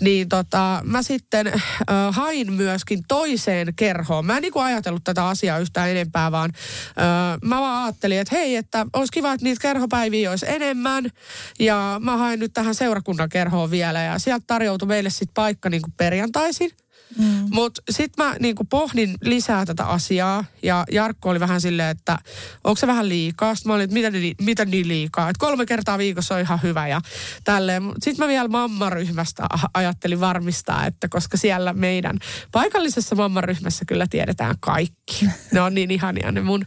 [0.00, 1.62] Niin tota, mä sitten äh,
[2.10, 4.26] hain myöskin toiseen kerhoon.
[4.26, 6.52] Mä en niin ajatellut tätä asiaa yhtään enempää, vaan
[6.88, 11.10] äh, mä vaan ajattelin, että hei, että olisi kiva, että niitä kerhopäiviä olisi enemmän.
[11.58, 15.82] Ja mä hain nyt tähän seurakunnan kerhoon vielä ja sieltä tarjoutui meille sitten paikka niin
[15.82, 16.70] kuin perjantaisin.
[17.18, 17.48] Mm.
[17.50, 22.18] Mutta sitten mä niinku pohdin lisää tätä asiaa ja Jarkko oli vähän silleen, että
[22.64, 23.54] onko se vähän liikaa.
[23.54, 25.28] Sitten mä olin, että mitä, niin, mitä niin liikaa.
[25.30, 27.00] Että kolme kertaa viikossa on ihan hyvä ja
[27.44, 27.82] tälleen.
[28.02, 32.18] Sitten mä vielä mammaryhmästä ajattelin varmistaa, että koska siellä meidän
[32.52, 35.26] paikallisessa mammaryhmässä kyllä tiedetään kaikki.
[35.52, 36.66] Ne on niin ihania ne mun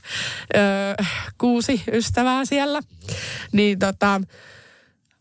[0.56, 1.04] ö,
[1.38, 2.82] kuusi ystävää siellä.
[3.52, 4.22] Niin tota,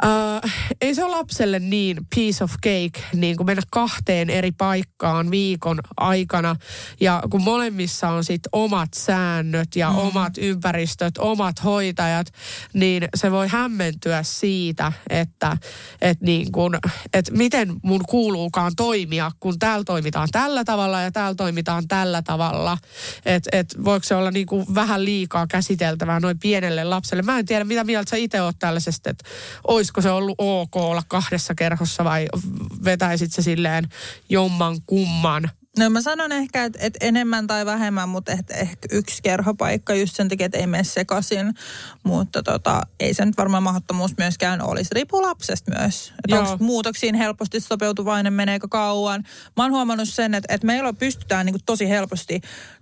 [0.05, 5.31] Uh, ei se ole lapselle niin piece of cake niin kuin mennä kahteen eri paikkaan
[5.31, 6.57] viikon aikana.
[7.01, 9.99] Ja kun molemmissa on sit omat säännöt ja mm.
[9.99, 12.27] omat ympäristöt, omat hoitajat,
[12.73, 15.57] niin se voi hämmentyä siitä, että,
[16.01, 16.79] että, niin kun,
[17.13, 22.79] että miten mun kuuluukaan toimia, kun täällä toimitaan tällä tavalla ja täällä toimitaan tällä tavalla.
[23.25, 27.23] Että et voiko se olla niin kuin vähän liikaa käsiteltävää noin pienelle lapselle.
[27.23, 29.25] Mä en tiedä, mitä mieltä sä itse oot tällaisesta, että
[29.89, 32.27] olisiko se ollut ok olla kahdessa kerhossa vai
[32.85, 33.89] vetäisit se silleen
[34.29, 35.51] jomman kumman?
[35.79, 40.17] No mä sanon ehkä, että, että enemmän tai vähemmän, mutta ehkä, ehkä yksi kerhopaikka just
[40.17, 41.55] sen takia, että ei mene sekaisin.
[42.03, 44.95] Mutta tota, ei se nyt varmaan mahdottomuus myöskään olisi.
[44.95, 46.13] Riippuu lapsesta myös.
[46.25, 49.25] Että onko muutoksiin helposti sopeutuvainen, meneekö kauan.
[49.57, 52.41] Mä oon huomannut sen, että, että meillä pystytään niin tosi helposti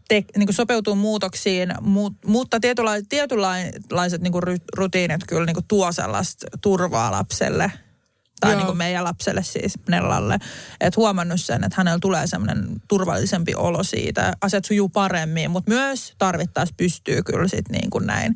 [0.09, 4.32] te, niin sopeutuu muutoksiin, mu, mutta tietynlaiset, tietynlaiset niin
[4.76, 7.72] rutiinit kyllä niin tuo sellaista turvaa lapselle–
[8.40, 10.38] tai niin kuin meidän lapselle siis Nellalle.
[10.80, 14.32] Että huomannut sen, että hänellä tulee semmoinen turvallisempi olo siitä.
[14.40, 18.34] Asiat sujuu paremmin, mutta myös tarvittaessa pystyy kyllä sitten niin kuin näin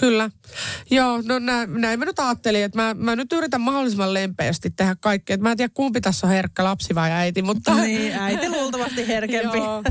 [0.00, 0.30] Kyllä.
[0.90, 4.96] Joo, no näin, näin mä nyt ajattelin, että mä, mä nyt yritän mahdollisimman lempeästi tehdä
[5.00, 5.34] kaikkea.
[5.34, 7.74] Että mä en tiedä, kumpi tässä on herkkä, lapsi vai äiti, mutta...
[7.74, 9.58] Niin, äiti luultavasti herkempi.
[9.58, 9.82] Joo.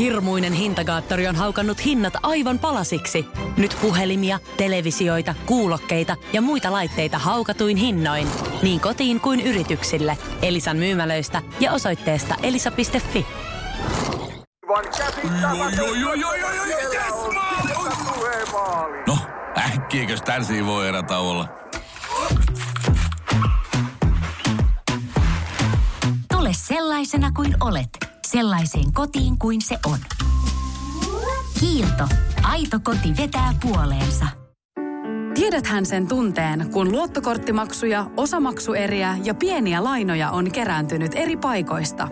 [0.00, 3.26] Hirmuinen hintakaattori on haukannut hinnat aivan palasiksi.
[3.56, 8.28] Nyt puhelimia, televisioita, kuulokkeita ja muita laitteita haukatuin hinnoin.
[8.62, 10.18] Niin kotiin kuin yrityksille.
[10.42, 13.26] Elisan myymälöistä ja osoitteesta elisa.fi.
[19.06, 19.18] No,
[19.58, 21.48] äkkiäkös tän voi erä olla?
[26.32, 27.88] Tule sellaisena kuin olet,
[28.30, 29.98] sellaiseen kotiin kuin se on.
[31.60, 32.08] Kiilto.
[32.42, 34.26] Aito koti vetää puoleensa.
[35.34, 42.08] Tiedäthän sen tunteen, kun luottokorttimaksuja, osamaksueriä ja pieniä lainoja on kerääntynyt eri paikoista.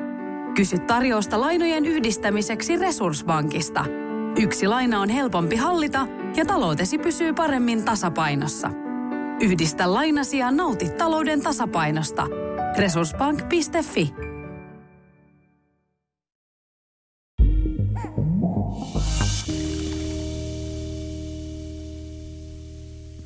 [0.55, 3.85] Kysy tarjousta lainojen yhdistämiseksi Resurssbankista.
[4.41, 6.07] Yksi laina on helpompi hallita
[6.37, 8.71] ja taloutesi pysyy paremmin tasapainossa.
[9.41, 12.27] Yhdistä lainasi ja nauti talouden tasapainosta.
[12.79, 14.28] Resurssbank.fi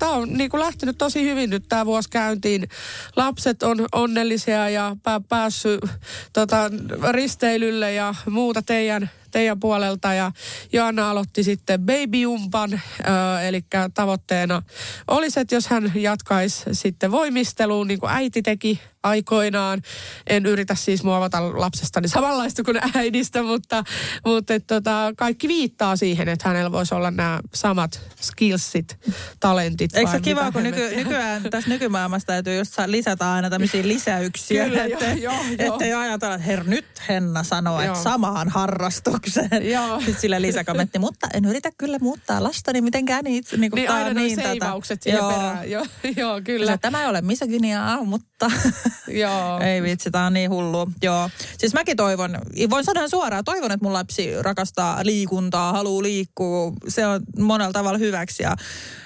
[0.03, 2.69] tämä on niin kuin lähtenyt tosi hyvin nyt tämä vuosi käyntiin.
[3.17, 5.81] Lapset on onnellisia ja pää, päässyt
[6.33, 6.71] tota,
[7.11, 10.33] risteilylle ja muuta teidän teidän puolelta ja
[10.73, 12.81] Joanna aloitti sitten babyumpan,
[13.47, 14.63] eli tavoitteena
[15.09, 19.83] olisi, että jos hän jatkaisi sitten voimisteluun, niin kuin äiti teki aikoinaan.
[20.27, 23.85] En yritä siis muovata lapsestani samanlaista kuin äidistä, mutta,
[24.27, 28.99] mutta et, tota, kaikki viittaa siihen, että hänellä voisi olla nämä samat skillsit,
[29.41, 29.97] talentit.
[29.97, 34.85] Eikö se kiva, kun nyky, nykyään tässä nykymaailmassa täytyy just lisätä aina tämmöisiä lisäyksiä, Kyllä,
[34.85, 39.71] että, joo, joo, ettei ajatella, että her, nyt Henna sanoo, että samaan harrastukseen.
[39.71, 40.03] Joo.
[40.19, 43.57] Sille lisäkommentti, mutta en yritä kyllä muuttaa lastani mitenkään itse.
[43.57, 44.49] Niin, kuin Niin on aina niin tätä.
[44.49, 45.31] seivaukset siihen Joo.
[45.33, 45.71] perään.
[45.71, 45.87] Joo,
[46.17, 46.79] joo kyllä.
[46.79, 48.51] Tämä ei ole misogyniaa, mutta
[49.23, 49.61] Joo.
[49.61, 50.91] ei vitsi, tämä on niin hullu.
[51.03, 51.31] Joo.
[51.59, 52.39] Siis mäkin toivon,
[52.71, 56.73] voin sanoa suoraan, toivon, että mun lapsi rakastaa liikuntaa, haluaa liikkua.
[56.89, 58.57] Se on monella tavalla hyväksi ja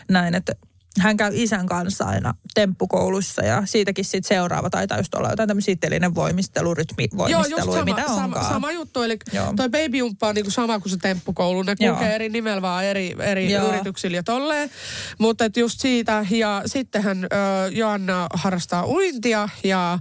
[0.08, 0.52] näin, että
[0.98, 5.76] hän käy isän kanssa aina temppukoulussa ja siitäkin sitten seuraava taitaa just olla jotain tämmöisiä
[5.80, 8.52] telinen voimistelurytmi, Joo, just voimistelua, sama, mitä sama, onkaan.
[8.52, 9.02] sama juttu.
[9.02, 9.52] Eli Joo.
[9.56, 11.62] toi babyumppa on niinku sama kuin se temppukoulu.
[11.62, 11.94] Ne Joo.
[11.94, 13.68] kulkee eri nimellä vaan eri, eri Joo.
[13.68, 14.70] yrityksillä ja tolleen.
[15.18, 16.26] Mutta et just siitä.
[16.30, 17.26] Ja sittenhän ö,
[17.70, 19.98] Joanna harrastaa uintia ja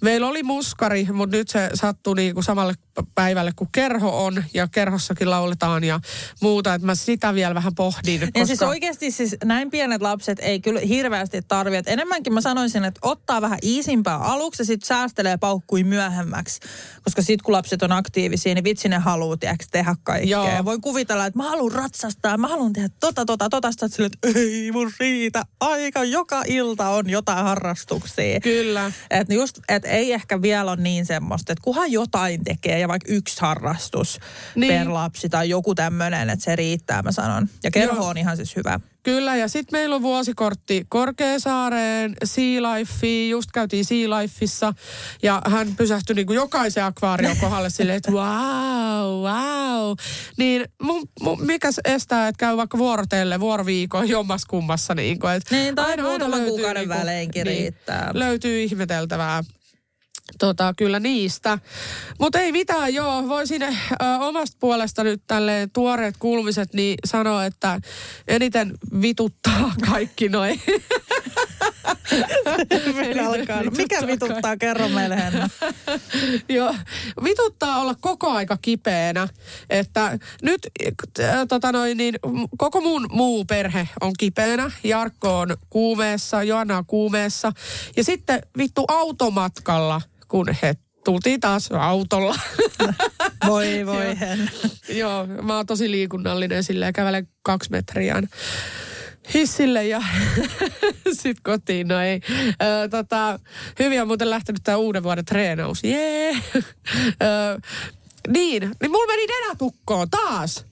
[0.00, 2.74] meillä oli muskari, mutta nyt se sattui niinku samalle
[3.14, 6.00] päivälle kuin kerho on ja kerhossakin lauletaan ja
[6.40, 6.74] muuta.
[6.74, 8.20] Että mä sitä vielä vähän pohdin.
[8.20, 8.38] Koska...
[8.38, 11.78] Ja siis oikeasti siis näin pienet lapset ei kyllä hirveästi tarvitse.
[11.78, 16.60] Et Enemmänkin mä sanoisin, että ottaa vähän iisimpää aluksi ja sitten säästelee paukkui myöhemmäksi.
[17.04, 20.30] Koska sitten kun lapset on aktiivisia, niin vitsi ne haluaa tiedätkö, tehdä kaikkea.
[20.30, 20.48] Joo.
[20.48, 23.70] Ja Voin kuvitella, että mä haluan ratsastaa, mä haluan tehdä tota, tota, tota.
[23.72, 26.04] Sitten sille, että ei mun riitä aika.
[26.04, 28.40] Joka ilta on jotain harrastuksia.
[28.40, 28.92] Kyllä.
[29.10, 33.12] Että just, et ei ehkä vielä ole niin semmoista, että kunhan jotain tekee ja vaikka
[33.12, 34.20] yksi harrastus
[34.54, 34.72] niin.
[34.72, 37.48] per lapsi tai joku tämmöinen, että se riittää, mä sanon.
[37.62, 38.08] Ja kerho Joo.
[38.08, 38.80] on ihan siis hyvä.
[39.06, 44.74] Kyllä, ja sitten meillä on vuosikortti Korkeasaareen, Sea Lifeen, just käytiin Sea Lifeissa,
[45.22, 49.96] ja hän pysähtyi niin kuin jokaisen akvaarion kohdalle silleen, että wow, wow.
[50.36, 55.56] Niin mun, mun, mikä estää, että käy vaikka vuorotelle vuoroviikon jommas kummassa, niin kuin, että
[55.56, 58.10] Niin, tai muutaman kuukauden väleinkin riittää.
[58.14, 59.44] Löytyy ihmeteltävää.
[60.38, 61.58] Tota, kyllä niistä.
[62.18, 63.28] Mutta ei mitään, joo.
[63.28, 63.66] Voisin ö,
[64.20, 67.80] omasta puolesta nyt tälle tuoreet kuulumiset niin sanoa, että
[68.28, 70.62] eniten vituttaa kaikki noin.
[73.14, 74.56] No, Mikä vituttaa?
[74.56, 75.48] Kerro meille, Henna.
[76.48, 76.74] Joo,
[77.24, 79.28] vituttaa olla koko aika kipeänä.
[79.70, 80.60] Että nyt
[81.20, 82.14] äh, tota noin, niin,
[82.58, 84.70] koko mun muu perhe on kipeänä.
[84.84, 87.52] Jarkko on kuumeessa, Joanna on kuumeessa.
[87.96, 90.74] Ja sitten vittu automatkalla, kun he
[91.04, 92.36] tultiin taas autolla.
[93.46, 94.06] Voi, voi.
[94.88, 98.22] Joo, mä oon tosi liikunnallinen silleen, kävelen kaksi metriä
[99.34, 100.02] hissille ja
[101.22, 101.88] sitten kotiin.
[101.88, 102.20] No ei.
[102.62, 103.38] Ö, tota,
[103.78, 105.84] hyvin on muuten lähtenyt tämä uuden vuoden treenaus.
[105.84, 106.32] Jee.
[106.34, 107.60] Ö,
[108.28, 110.64] niin, niin mulla meni nenä tukkoon taas.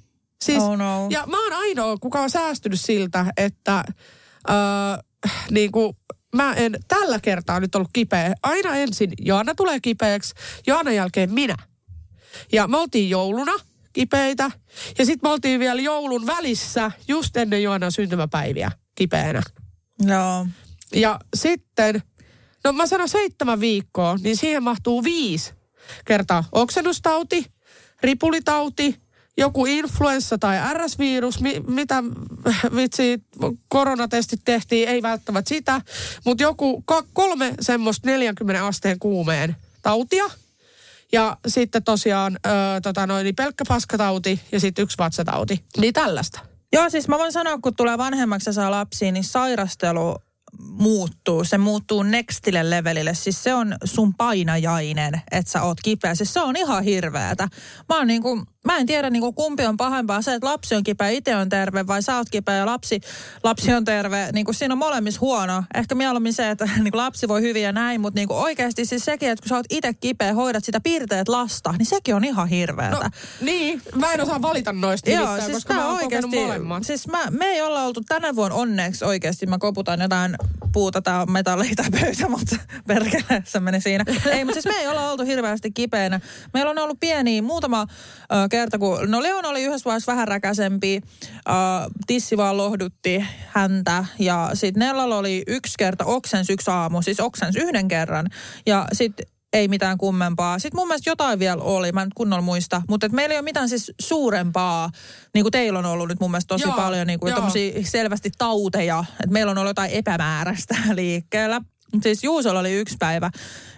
[0.44, 1.06] Siis, Oh no.
[1.10, 3.84] Ja mä oon ainoa, kuka on säästynyt siltä, että
[4.50, 4.52] ö,
[5.50, 5.96] niin kuin,
[6.34, 8.34] mä en tällä kertaa nyt ollut kipeä.
[8.42, 10.34] Aina ensin Joanna tulee kipeäksi,
[10.66, 11.56] Joanna jälkeen minä.
[12.52, 13.52] Ja me oltiin jouluna
[13.92, 14.50] kipeitä.
[14.98, 19.42] Ja sitten me oltiin vielä joulun välissä just ennen Joannan syntymäpäiviä kipeänä.
[20.06, 20.46] Joo.
[20.94, 22.02] Ja sitten
[22.64, 25.52] No mä sanon seitsemän viikkoa, niin siihen mahtuu viisi
[26.04, 27.46] kertaa oksennustauti,
[28.02, 29.00] ripulitauti,
[29.36, 32.02] joku influenssa tai RS-virus, mi, mitä
[32.76, 33.22] vitsi
[33.68, 35.80] koronatestit tehtiin, ei välttämättä sitä,
[36.24, 40.24] mutta joku kolme semmoista 40 asteen kuumeen tautia.
[41.12, 42.50] Ja sitten tosiaan ö,
[42.82, 45.64] tota noin, niin pelkkä paskatauti ja sitten yksi vatsatauti.
[45.76, 46.40] Niin tällaista.
[46.72, 50.16] Joo, siis mä voin sanoa, kun tulee vanhemmaksi ja saa lapsia, niin sairastelu
[50.58, 51.44] muuttuu.
[51.44, 53.14] Se muuttuu nextille levelille.
[53.14, 56.14] Siis se on sun painajainen, että sä oot kipeä.
[56.14, 57.48] Siis se on ihan hirveätä.
[57.88, 60.22] Mä oon niinku, mä en tiedä niinku kumpi on pahempaa.
[60.22, 63.00] Se, että lapsi on kipeä, itse on terve vai sä oot kipeä ja lapsi,
[63.42, 64.28] lapsi on terve.
[64.32, 65.64] Niinku siinä on molemmissa huono.
[65.74, 69.30] Ehkä mieluummin se, että niinku lapsi voi hyvin ja näin, mutta niinku oikeasti siis sekin,
[69.30, 72.96] että kun sä oot itse kipeä, hoidat sitä piirteet lasta, niin sekin on ihan hirveätä.
[72.96, 73.10] No,
[73.40, 76.84] niin, mä en osaa valita noista Joo, nimittäin, siis koska mä oon oikeasti, molemmat.
[76.84, 80.36] siis mä, me ei olla oltu tänä vuonna onneksi oikeasti, mä koputan jotain
[80.72, 81.26] puuta, tai
[82.00, 82.56] pöytä, mutta
[82.86, 84.04] perkele, se meni siinä.
[84.26, 86.20] Ei, mutta siis me ei olla oltu hirveästi kipeänä.
[86.54, 91.00] Meillä on ollut pieniä muutama ö, kerta, kun, no Leon oli yhdessä vaiheessa vähän räkäsempi,
[91.24, 91.50] ö,
[92.06, 97.56] tissi vaan lohdutti häntä ja sitten Nellalla oli yksi kerta oksens yksi aamu, siis oksens
[97.56, 98.26] yhden kerran
[98.66, 100.58] ja sitten ei mitään kummempaa.
[100.58, 103.68] Sitten mun mielestä jotain vielä oli, mä en kunnolla muista, mutta meillä ei ole mitään
[103.68, 104.90] siis suurempaa,
[105.34, 107.34] niin kuin teillä on ollut nyt mun mielestä tosi Joo, paljon niin kuin
[107.84, 111.60] selvästi tauteja, että meillä on ollut jotain epämääräistä liikkeellä.
[112.02, 113.30] Siis Juusolla oli yksi päivä,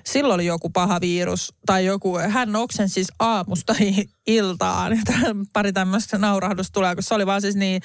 [0.07, 3.75] silloin oli joku paha virus tai joku, hän oksen siis aamusta
[4.27, 4.93] iltaan.
[5.53, 7.83] Pari tämmöistä naurahdusta tulee, kun se oli vaan siis niin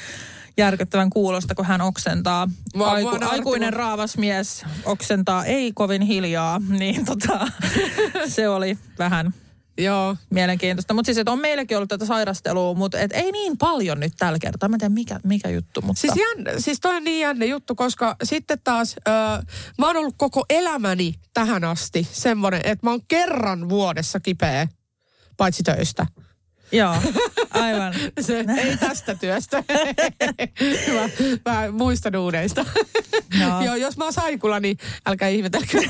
[0.57, 2.49] järkyttävän kuulosta, kun hän oksentaa.
[2.75, 7.47] Mua Aiku, nauratti, aikuinen kun- raavas mies oksentaa ei kovin hiljaa, niin tota,
[8.35, 9.33] se oli vähän
[9.77, 10.93] Joo, mielenkiintoista.
[10.93, 14.39] Mutta siis, että on meilläkin ollut tätä sairastelua, mutta et ei niin paljon nyt tällä
[14.39, 14.69] kertaa.
[14.69, 16.01] Mä en tiedä, mikä, mikä juttu, mutta...
[16.01, 19.11] Siis, jännä, siis toi on niin jännä juttu, koska sitten taas ö,
[19.77, 24.67] mä oon ollut koko elämäni tähän asti semmoinen, että mä oon kerran vuodessa kipeä,
[25.37, 26.05] paitsi töistä.
[26.71, 26.95] Joo,
[27.49, 27.93] aivan.
[28.19, 29.63] Se ei tästä työstä.
[31.45, 32.65] mä, mä muistan uudeista.
[33.39, 33.61] Joo.
[33.61, 35.81] Joo, jos mä oon saikulla, niin älkää ihmetelkö.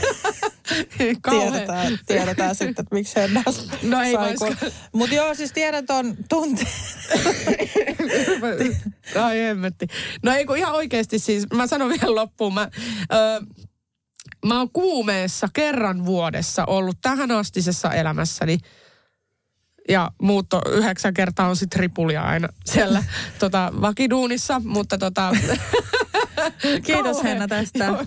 [1.29, 3.43] Tiedetään, tiedetään sitten, että miksi Henna
[3.83, 4.55] No ei sai, kun-
[4.93, 6.67] Mut joo, siis tiedän ton tunti.
[9.23, 9.87] Ai hemmetti.
[10.23, 12.53] No ei kun ihan oikeasti siis, mä sanon vielä loppuun.
[12.53, 12.69] Mä,
[13.13, 13.41] ö,
[14.45, 18.57] mä oon kuumeessa kerran vuodessa ollut tähän astisessa elämässäni.
[19.89, 23.03] Ja muutto yhdeksän kertaa on sitten ripulia aina siellä
[23.39, 25.31] tota, vakiduunissa, mutta tota...
[26.83, 27.23] Kiitos.
[27.23, 27.85] Henna tästä.
[27.85, 28.03] Joo.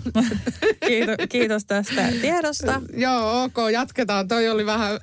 [0.87, 2.81] Kiitos, kiitos tästä tiedosta.
[2.93, 4.27] Joo, ok, jatketaan.
[4.27, 4.99] Toi oli vähän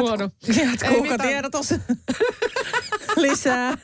[0.00, 0.30] huono.
[0.48, 1.74] Ei Jatkuuko tiedotus?
[3.16, 3.78] Lisää.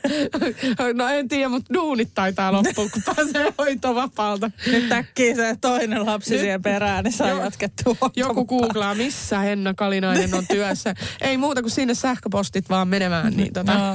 [0.93, 4.51] No en tiedä, mutta duunit taitaa loppua, kun pääsee hoitovapaalta.
[4.67, 7.95] Nyt äkkiä se toinen lapsi Nyt- siihen perään, niin saa jatkettua.
[8.15, 10.95] Joku googlaa, missä Henna Kalinainen on työssä.
[11.21, 13.33] Ei muuta kuin sinne sähköpostit vaan menemään.
[13.37, 13.73] Niin tota.
[13.73, 13.93] No.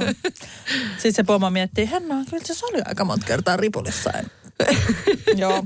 [0.93, 4.11] Sitten se pomo miettii, Henna, kyllä se oli aika monta kertaa ripulissa.
[5.35, 5.63] Joo.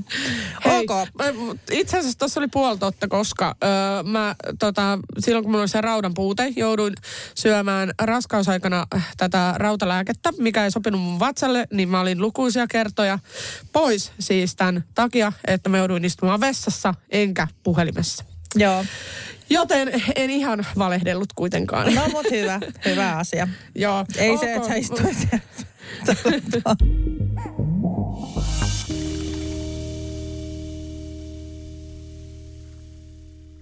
[0.64, 1.08] Hei, Ok.
[1.18, 5.62] mä- mut itse asiassa tuossa oli puoli totta, koska öö, mä tota, silloin kun mulla
[5.62, 6.94] oli se raudan puute, jouduin
[7.34, 13.18] syömään raskausaikana äh, tätä rautalääkettä, mikä ei sopinut mun vatsalle, niin mä olin lukuisia kertoja
[13.72, 18.24] pois siis tämän takia, että mä jouduin istumaan vessassa enkä puhelimessa.
[18.54, 18.84] Joo.
[19.50, 21.94] Joten en ihan valehdellut kuitenkaan.
[21.94, 23.48] No mut hyvä, hyvä asia.
[23.74, 24.04] Joo.
[24.16, 24.40] Ei ok.
[24.40, 25.28] se, että sä istuit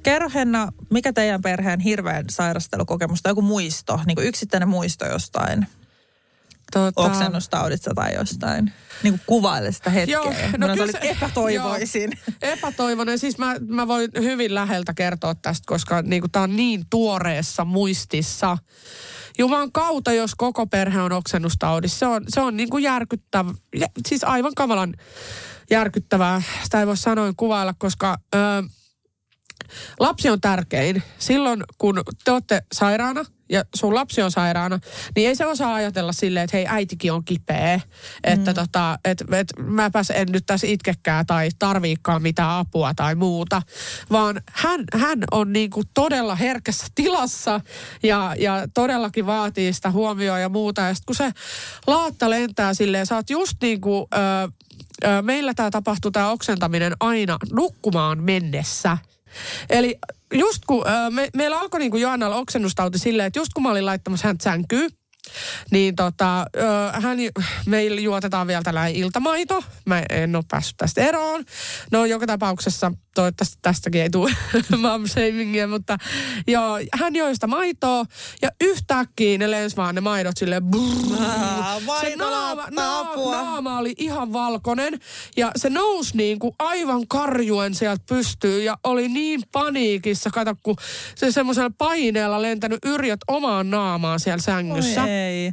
[0.05, 5.67] Kerro Henna, mikä teidän perheen hirveän sairastelukokemus tai joku muisto, niin kuin yksittäinen muisto jostain
[6.73, 8.73] Tota, oksennustaudista tai jostain?
[9.03, 10.13] Niin kuin kuvaile sitä hetkeä.
[10.13, 12.13] Joo, no, kyllä se- epätoivoisin.
[12.43, 13.19] Joo, epätoivoinen.
[13.19, 18.59] Siis mä, mä voin hyvin läheltä kertoa tästä, koska niinku, tämä on niin tuoreessa muistissa.
[19.39, 24.25] Jumalan kautta, jos koko perhe on oksennustaudissa, se on, se on niinku järkyttävä, ja, siis
[24.25, 24.95] aivan kamalan
[25.71, 26.43] järkyttävää.
[26.65, 28.39] Sitä ei voi sanoin kuvailla, koska ö,
[30.01, 31.03] lapsi on tärkein.
[31.19, 34.79] Silloin, kun te olette sairaana ja sun lapsi on sairaana,
[35.17, 37.81] niin ei se osaa ajatella silleen, että hei äitikin on kipeä.
[38.25, 38.55] Että Mm.
[38.55, 43.63] tota, et, et mäpäs en nyt tässä itkekään tai tarviikaan mitään apua tai muuta.
[44.11, 47.61] Vaan hän, hän on niinku todella herkässä tilassa
[48.03, 50.81] ja, ja todellakin vaatii sitä huomioon ja muuta.
[50.81, 51.31] Ja sitten kun se
[51.87, 54.07] laatta lentää silleen, sä oot just niin kuin...
[54.15, 54.19] Ö,
[55.05, 58.99] ö, meillä tämä tapahtuu, tämä oksentaminen aina nukkumaan mennessä.
[59.71, 59.99] Eli
[60.35, 63.71] just kun ö, me, meillä alkoi niin kuin Joannalla oksennustauti silleen, että just kun mä
[63.71, 64.91] olin laittamassa häntä sänkyyn,
[65.71, 66.47] Niin tota,
[66.93, 67.19] hän,
[67.67, 69.65] meillä juotetaan vielä tällainen iltamaito.
[69.87, 71.45] Mä en ole päässyt tästä eroon.
[71.93, 74.31] No joka tapauksessa toivottavasti tästäkin ei tule
[74.83, 75.99] mom shamingia, mutta
[76.47, 78.05] joo, hän joi sitä maitoa
[78.43, 80.63] ja yhtäkkiä ne lensi vaan ne maidot silleen
[82.01, 85.01] se naama, naama, naama, oli ihan valkoinen
[85.37, 90.77] ja se nousi niin kuin aivan karjuen sieltä pystyyn ja oli niin paniikissa, kato kun
[91.15, 95.03] se semmoisella paineella lentänyt yrjöt omaan naamaan siellä sängyssä.
[95.03, 95.53] Oi ei.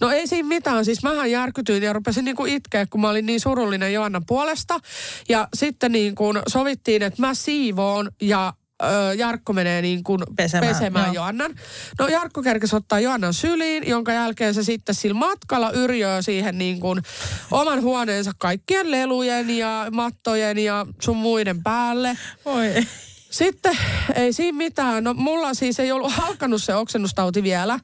[0.00, 0.84] No ei siinä mitään.
[0.84, 4.80] Siis mähän järkytyin ja rupesin niinku itkeä, kun mä olin niin surullinen Joannan puolesta.
[5.28, 10.74] Ja sitten niin kuin sovittiin, että mä siivoon ja ö, Jarkko menee niin kuin Pesemään,
[10.74, 11.14] pesemään joo.
[11.14, 11.54] Joannan.
[11.98, 16.80] No Jarkko kerkesi ottaa Joannan syliin, jonka jälkeen se sitten sillä matkalla yrjöö siihen niin
[16.80, 17.02] kuin
[17.50, 22.18] oman huoneensa kaikkien lelujen ja mattojen ja sun muiden päälle.
[22.44, 22.74] Oi.
[23.30, 23.78] Sitten
[24.14, 25.04] ei siinä mitään.
[25.04, 27.78] No mulla siis ei ollut alkanut se oksennustauti vielä.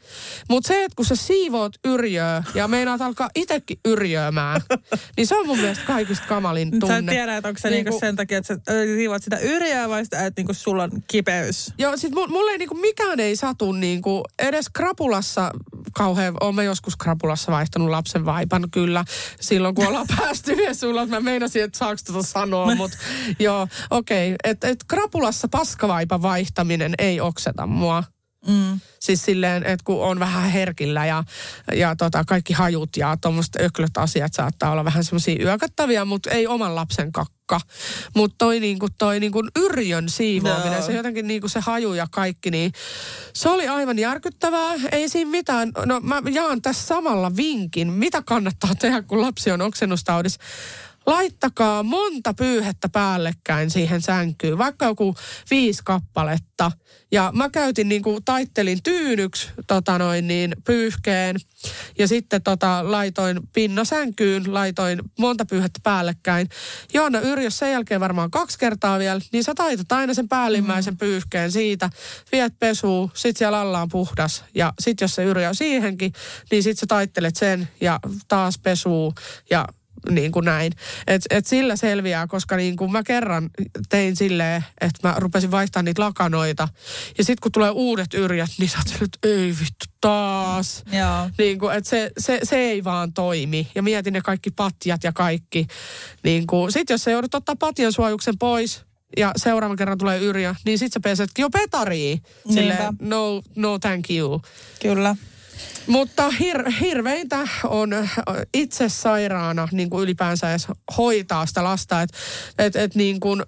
[0.48, 4.60] Mutta se, että kun sä siivoot yrjöö ja meinaat alkaa itsekin yrjöömään,
[5.16, 6.86] niin se on mun mielestä kaikista kamalin tunne.
[6.94, 8.60] Sä et tiedä, että onko se Niinku- niinku sen takia, että sä
[8.96, 11.72] siivoat sitä yrjää vai sitä, että niinku sulla on kipeys?
[11.78, 15.50] Joo, sit mulle, ei niinku mikään ei satu niinku, edes krapulassa
[15.92, 19.04] kauhean, oon mä joskus krapulassa vaihtanut lapsen vaipan kyllä,
[19.40, 22.96] silloin kun ollaan päästy yhdessä mä meinasin, että saaks tota sanoa, mutta
[23.38, 24.36] joo, okei, okay.
[24.44, 28.04] että et krapulassa paskavaipan vaihtaminen ei okseta mua.
[28.48, 28.80] Mm.
[29.00, 31.24] Siis silleen, että kun on vähän herkillä ja,
[31.74, 36.46] ja tota, kaikki hajut ja tuommoiset öklöt asiat saattaa olla vähän semmoisia yökattavia, mutta ei
[36.46, 37.60] oman lapsen kakka.
[38.16, 40.86] Mutta toi, niinku, toi niinku yrjön siivoaminen, Joo.
[40.86, 42.72] se jotenkin niinku se haju ja kaikki, niin
[43.32, 44.74] se oli aivan järkyttävää.
[44.92, 45.72] Ei siinä mitään.
[45.86, 50.40] No mä jaan tässä samalla vinkin, mitä kannattaa tehdä, kun lapsi on oksennustaudissa.
[51.06, 55.14] Laittakaa monta pyyhettä päällekkäin siihen sänkyyn, vaikka joku
[55.50, 56.72] viisi kappaletta.
[57.12, 61.36] Ja mä käytin niin kuin taittelin tyynyksi tota noin niin, pyyhkeen
[61.98, 66.48] ja sitten tota, laitoin pinnasänkyyn, laitoin monta pyyhettä päällekkäin.
[66.94, 71.52] Joonna yrjös sen jälkeen varmaan kaksi kertaa vielä, niin sä taitat aina sen päällimmäisen pyyhkeen
[71.52, 71.90] siitä,
[72.32, 74.44] viet pesuun, sit siellä alla on puhdas.
[74.54, 76.12] Ja sit jos se yrjö siihenkin,
[76.50, 79.14] niin sit sä taittelet sen ja taas pesuu
[79.50, 79.68] ja
[80.10, 80.72] niin kuin näin.
[81.06, 83.50] Et, et sillä selviää, koska niin kuin mä kerran
[83.88, 86.68] tein silleen, että mä rupesin vaihtamaan niitä lakanoita.
[87.18, 90.84] Ja sitten kun tulee uudet yrjät, niin sä oot että ei vittu taas.
[90.92, 91.30] Joo.
[91.38, 93.68] Niin kuin, että se, se, se ei vaan toimi.
[93.74, 95.66] Ja mietin ne kaikki patjat ja kaikki.
[96.24, 98.84] Niin kuin, sit jos sä joudut ottaa patjan suojuksen pois,
[99.16, 102.22] ja seuraavan kerran tulee yrjö, niin sit sä pesetkin jo petariin.
[102.54, 104.42] Silleen, no, no thank you.
[104.82, 105.16] Kyllä.
[105.86, 108.06] Mutta hir, hirveintä on ö,
[108.54, 112.02] itse sairaana niin kuin ylipäänsä edes hoitaa sitä lasta.
[112.02, 112.16] Että
[112.58, 113.42] et, et niin kuin,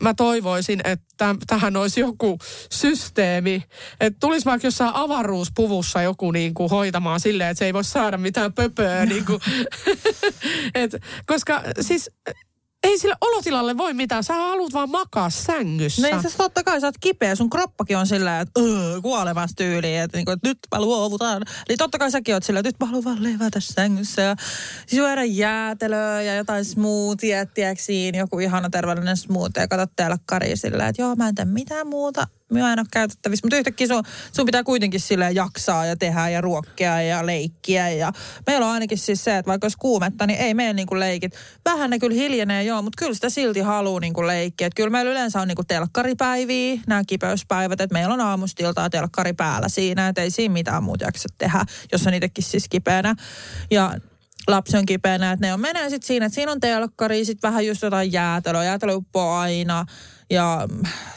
[0.00, 2.38] mä toivoisin, että tähän olisi joku
[2.70, 3.62] systeemi.
[4.00, 8.18] Että tulisi vaikka jossain avaruuspuvussa joku niin kuin hoitamaan silleen, että se ei voi saada
[8.18, 9.06] mitään pöpöä.
[9.06, 9.40] niin kuin.
[10.74, 10.96] et,
[11.26, 12.10] koska siis
[12.82, 14.24] ei sille olotilalle voi mitään.
[14.24, 16.02] Sä haluat vaan makaa sängyssä.
[16.02, 19.56] No itse asiassa totta kai sä oot kipeä, sun kroppakin on sillä, että öö, kuolemassa
[19.56, 21.42] tyyliin, että, niinku, että nyt mä luovutan.
[21.68, 24.36] Eli totta kai säkin oot sillä, että nyt mä haluan vaan levätä sängyssä ja
[24.86, 31.02] syödä jäätelöä ja jotain smoothie, tiedätkö joku ihana terveellinen smoothie ja katsot telkkariin sillä, että
[31.02, 32.26] joo mä en tee mitään muuta,
[32.58, 33.46] en ole käytettävissä.
[33.46, 37.88] Mutta yhtäkkiä sun, sun pitää kuitenkin sille jaksaa ja tehdä ja ruokkia ja leikkiä.
[37.88, 38.12] Ja
[38.46, 41.34] meillä on ainakin siis se, että vaikka olisi kuumetta, niin ei meidän niinku leikit.
[41.64, 44.66] Vähän ne kyllä hiljenee joo, mutta kyllä sitä silti haluaa niinku leikkiä.
[44.66, 49.68] Et kyllä meillä yleensä on niinku telkkaripäiviä, nämä kipeyspäivät, että meillä on aamustiltaa telkkari päällä
[49.68, 53.14] siinä, että ei siinä mitään muuta jaksa tehdä, jos on itsekin siis kipeänä.
[53.70, 53.94] Ja
[54.48, 57.66] lapsi on kipeänä, että ne on menee sitten siinä, että siinä on telkkari, sitten vähän
[57.66, 59.86] just jotain jäätelöä, jäätelö aina
[60.30, 60.68] ja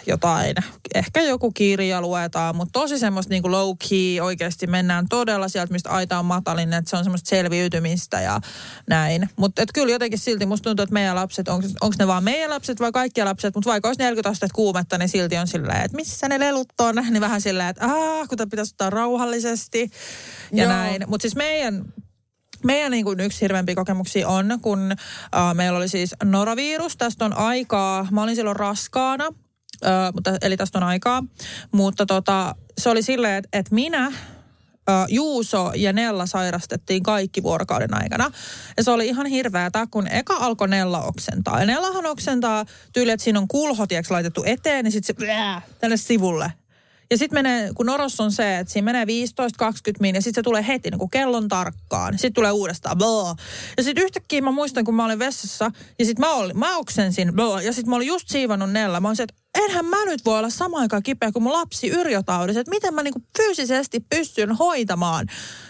[0.07, 0.55] jotain,
[0.95, 5.89] ehkä joku kirja luetaan, mutta tosi semmoista niinku low key, oikeasti mennään todella sieltä, mistä
[5.89, 8.41] aita on matalin, että se on semmoista selviytymistä ja
[8.89, 9.29] näin.
[9.35, 12.91] Mutta kyllä jotenkin silti musta tuntuu, että meidän lapset, onko ne vaan meidän lapset vai
[12.91, 16.39] kaikkia lapset, mutta vaikka olisi 40 astetta kuumetta, niin silti on silleen, että missä ne
[16.39, 19.91] lelut on, niin vähän silleen, että aah, kun pitäisi ottaa rauhallisesti
[20.51, 20.73] ja Joo.
[20.73, 21.03] näin.
[21.07, 21.85] Mutta siis meidän
[22.63, 26.97] meidän niin kuin yksi hirveämpi kokemuksia on, kun äh, meillä oli siis norovirus.
[26.97, 29.25] Tästä on aikaa, mä olin silloin raskaana,
[29.85, 31.23] äh, mutta, eli tästä on aikaa.
[31.71, 37.93] Mutta tota, se oli silleen, että, että minä, äh, Juuso ja Nella sairastettiin kaikki vuorokauden
[37.93, 38.31] aikana.
[38.77, 41.59] Ja se oli ihan hirveätä, kun eka alkoi Nella oksentaa.
[41.59, 45.33] Ja Nellahan oksentaa tyyli, että siinä on kulho, laitettu eteen, niin sitten se
[45.79, 46.53] tänne sivulle.
[47.11, 49.07] Ja sitten menee, kun noros on se, että siinä menee 15-20
[49.99, 52.13] min ja sitten se tulee heti niin kuin kellon tarkkaan.
[52.13, 53.35] Sitten tulee uudestaan blah.
[53.77, 57.33] Ja sitten yhtäkkiä mä muistan, kun mä olin vessassa ja sitten mä, olin, mä oksensin
[57.35, 57.63] blah.
[57.63, 58.99] Ja sitten mä olin just siivannut Nella.
[58.99, 61.87] Mä olin se, että enhän mä nyt voi olla samaan aikaan kipeä kuin mun lapsi
[61.87, 65.27] yrjotaudissa, että miten mä niinku fyysisesti pystyn hoitamaan.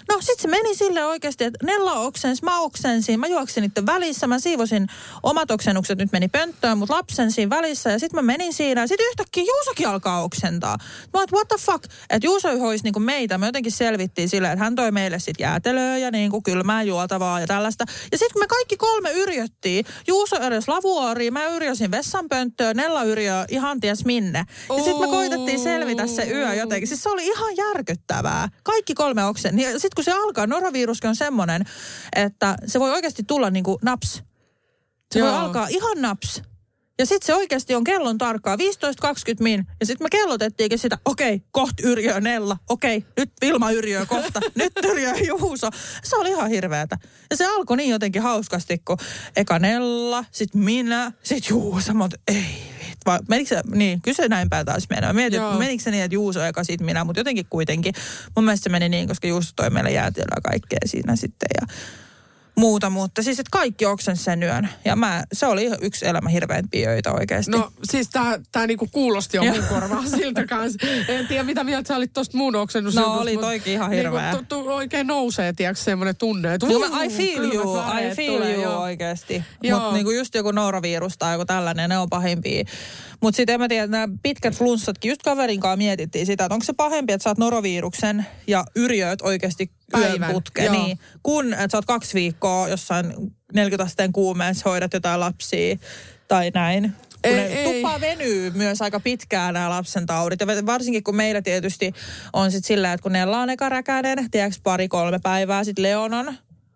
[0.09, 4.27] No sit se meni sille oikeasti, että Nella oksens, mä oksensin, mä juoksin niiden välissä,
[4.27, 4.88] mä siivosin
[5.23, 8.88] omat oksennukset, nyt meni pönttöön, mutta lapsen siinä välissä ja sitten mä menin siinä ja
[8.88, 10.77] sitten yhtäkkiä Juusokin alkaa oksentaa.
[11.13, 14.63] Mä oon, what the fuck, että Juuso hoisi niinku meitä, me jotenkin selvittiin sille, että
[14.63, 17.86] hän toi meille sitten jäätelöä ja niinku kylmää juotavaa ja tällaista.
[18.11, 23.45] Ja sitten kun me kaikki kolme yrjöttiin, Juuso edes lavuoriin, mä yrjösin vessanpönttöön, Nella yrjö
[23.49, 24.45] ihan ties minne.
[24.69, 26.88] Ja sitten me koitettiin selvitä se yö jotenkin.
[26.88, 28.49] Siis se oli ihan järkyttävää.
[28.63, 29.59] Kaikki kolme oksen.
[29.59, 31.65] Ja sitten kun se alkaa, noroviruskin on semmoinen,
[32.15, 34.24] että se voi oikeasti tulla niin kuin naps.
[35.13, 35.28] Se Joo.
[35.28, 36.41] voi alkaa ihan naps.
[36.99, 38.59] Ja sitten se oikeasti on kellon tarkkaa, 15-20
[39.39, 39.67] min.
[39.80, 44.05] Ja sitten me kellotettiinkin sitä, okei, okay, koht Yrjö Nella, okei, okay, nyt Vilma Yrjö
[44.05, 45.69] kohta, nyt Yrjö Juuso.
[46.03, 46.97] Se oli ihan hirveätä.
[47.30, 48.97] Ja se alkoi niin jotenkin hauskasti, kun
[49.36, 51.93] eka Nella, sitten minä, sitten Juuso.
[51.93, 52.72] Mä ei
[53.06, 55.08] vai menikö se, niin, kyllä se näin päin taas mennä.
[55.08, 57.93] Mä mietin, että menikö se niin, että Juuso eka sit minä, mutta jotenkin kuitenkin.
[58.36, 61.68] Mun mielestä se meni niin, koska Juuso toi meille jäätiöllä kaikkea siinä sitten ja
[62.56, 64.70] muuta, mutta siis että kaikki oksen sen yön.
[64.86, 67.51] Ja mä, se oli yksi elämä hirveämpiä öitä oikeasti.
[67.51, 70.88] No siis tää, tää niinku kuulosti jo mun korvaa siltä kanssa.
[71.08, 72.95] En tiedä mitä mieltä sä olit tosta muun oksennus.
[72.95, 74.32] No oli toikin ihan niinku hirveä.
[74.32, 78.34] Niinku, tu, tu, oikein nousee, tiedätkö, semmoinen tunne, että Joo, I feel you, I feel
[78.34, 79.43] tulee, you oikeasti.
[79.72, 82.64] Mutta niinku just joku nouravirus tai joku tällainen, ne on pahimpia.
[83.24, 86.63] Mutta sitten en mä tiedä, nämä pitkät flunssatkin, just kaverin kanssa mietittiin sitä, että onko
[86.63, 91.86] se pahempi, että saat noroviruksen ja yrjöt oikeasti yön putkeen, niin, kun että sä oot
[91.86, 93.13] kaksi viikkoa jossain
[93.53, 95.78] 40 asteen kuumeessa hoidat jotain lapsia
[96.28, 96.91] tai näin.
[97.28, 97.74] Kun ei, ei.
[97.74, 100.39] Tuppa venyy myös aika pitkään nämä lapsen taudit.
[100.39, 101.93] Ja varsinkin kun meillä tietysti
[102.34, 106.36] on sitten sillä, että kun Nella on eka räkäinen, tiedätkö pari-kolme päivää, sitten Leon on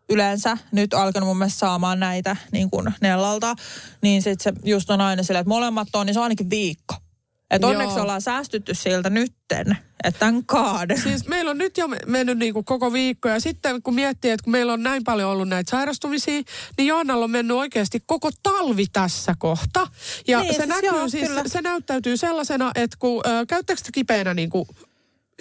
[0.09, 3.55] yleensä nyt alkanut mun mielestä saamaan näitä niin kuin Nellalta,
[4.01, 6.95] niin sitten se just on aina sillä, että molemmat on, niin se on ainakin viikko.
[7.51, 10.97] Että onneksi ollaan säästytty siltä nytten, että tämän kaade.
[10.97, 14.43] Siis meillä on nyt jo mennyt niin kuin koko viikko ja sitten kun miettii, että
[14.43, 16.41] kun meillä on näin paljon ollut näitä sairastumisia,
[16.77, 19.87] niin Joannalla on mennyt oikeasti koko talvi tässä kohta.
[20.27, 24.33] Ja niin, se, siis näkyy, joo, siis, se näyttäytyy sellaisena, että kun äh, käyttääkö kipeänä
[24.33, 24.67] niin kuin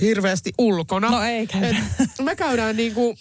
[0.00, 1.10] hirveästi ulkona?
[1.10, 1.78] No ei käydä.
[2.22, 3.16] Me käydään niin kuin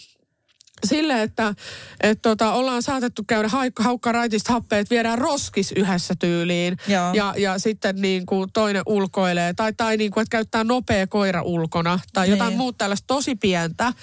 [0.85, 1.53] sille, että
[2.01, 6.77] et tota, ollaan saatettu käydä haikka, haukka raitista happeet, viedään roskis yhdessä tyyliin.
[7.13, 9.53] Ja, ja sitten niin kuin toinen ulkoilee.
[9.53, 11.99] Tai, tai niin kuin, että käyttää nopea koira ulkona.
[12.13, 12.57] Tai jotain niin.
[12.57, 13.93] muuta tällaista tosi pientä.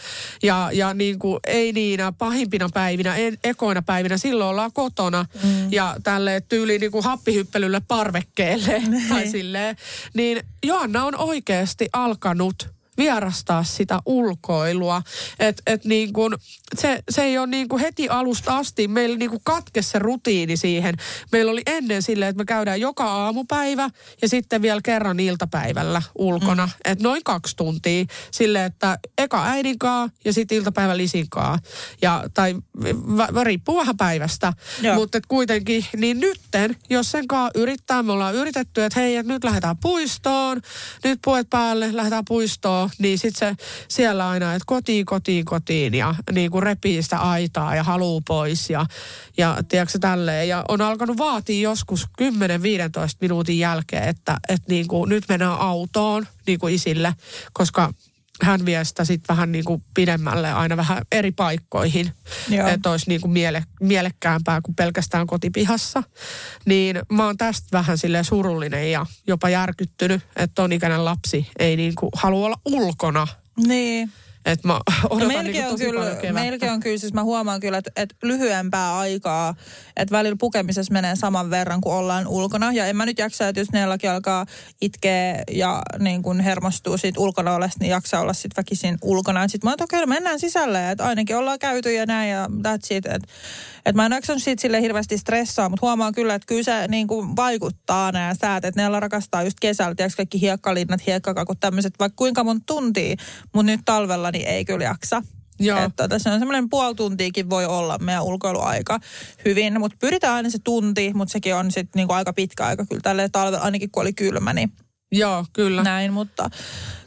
[0.43, 5.27] Ja, ja niin kuin, ei niinä pahimpina päivinä, en, ekoina päivinä, silloin ollaan kotona.
[5.43, 5.73] Mm.
[5.73, 8.83] Ja tälle tyyliin niin kuin happihyppelylle parvekkeelle.
[8.89, 9.09] Niin.
[9.09, 9.77] Tai silleen.
[10.15, 15.03] Niin Joanna on oikeasti alkanut vierastaa sitä ulkoilua.
[15.39, 16.39] Että et niin kun,
[16.79, 20.57] se, se ei ole niin kuin heti alusta asti, meillä niin kuin katke se rutiini
[20.57, 20.95] siihen.
[21.33, 23.91] Meillä oli ennen silleen, että me käydään joka aamupäivä
[24.23, 26.67] ja sitten vielä kerran iltapäivällä ulkona.
[26.67, 26.73] Mm.
[26.85, 31.59] Että noin kaksi tuntia silleen, että eka äidinkaa ja sitten iltapäivä lisinkaa.
[32.03, 32.55] Ja, tai
[33.17, 34.53] v- riippuu vähän päivästä.
[34.95, 39.45] Mutta kuitenkin, niin nytten, jos sen kanssa yrittää, me ollaan yritetty, että hei, että nyt
[39.45, 40.61] lähdetään puistoon,
[41.05, 46.15] nyt puet päälle, lähdetään puistoon, niin sitten se siellä aina, että kotiin, kotiin, kotiin ja
[46.33, 48.87] niin kuin repii sitä aitaa ja haluu pois ja,
[49.37, 50.49] ja tiedätkö tälleen.
[50.49, 52.25] Ja on alkanut vaatia joskus 10-15
[53.21, 57.15] minuutin jälkeen, että, että niin kuin nyt mennään autoon niin kuin isille,
[57.53, 57.93] koska
[58.43, 62.13] hän vie sitä sitten vähän niin kuin pidemmälle aina vähän eri paikkoihin.
[62.49, 62.69] Joo.
[62.69, 66.03] Että olisi niin kuin miele, mielekkäämpää kuin pelkästään kotipihassa.
[66.65, 71.77] Niin mä oon tästä vähän sille surullinen ja jopa järkyttynyt, että on ikäinen lapsi ei
[71.77, 73.27] niin kuin halua olla ulkona.
[73.67, 74.13] Niin.
[74.45, 74.75] Et mä
[75.11, 78.15] odotan no melkein, niin on kyllä, melkein on kyllä, siis mä huomaan kyllä, että, että
[78.23, 79.55] lyhyempää aikaa,
[79.97, 82.73] että välillä pukemisessa menee saman verran, kuin ollaan ulkona.
[82.73, 84.47] Ja en mä nyt jaksa, että jos neilläkin alkaa
[84.81, 89.49] itkeä ja niin kun hermostuu siitä ulkona olesta, niin jaksaa olla sitten väkisin ulkona.
[89.49, 92.87] Sitten mä oon, okei, okay, mennään sisälle, että ainakin ollaan käyty ja näin ja that's
[92.91, 93.07] it.
[93.07, 93.29] Että
[93.87, 97.07] et mä en jaksanut siitä sille hirveästi stressaa, mutta huomaan kyllä, että kyllä se niin
[97.07, 102.17] kuin vaikuttaa nämä säät, että ne rakastaa just kesällä, tiedätkö kaikki hiekkalinnat, hiekkakakut, tämmöiset, vaikka
[102.17, 103.17] kuinka monta tuntia,
[103.55, 105.23] mutta nyt talvella niin ei kyllä jaksa.
[105.59, 105.85] Joo.
[105.85, 109.01] Että tässä on semmoinen puoli tuntiakin voi olla meidän ulkoiluaika
[109.45, 113.03] hyvin, mutta pyritään aina se tunti, mutta sekin on sitten niinku aika pitkä aika kyllä
[113.03, 114.73] tälle talvella, ainakin kun oli kylmä, niin
[115.13, 115.83] Joo, kyllä.
[115.83, 116.51] Näin, mutta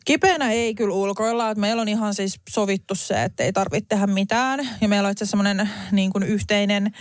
[0.06, 1.50] kipeänä ei kyllä ulkoilla.
[1.50, 4.70] Että meillä on ihan siis sovittu se, että ei tarvitse tehdä mitään.
[4.82, 6.92] Ja meillä on itse semmoinen niin kuin yhteinen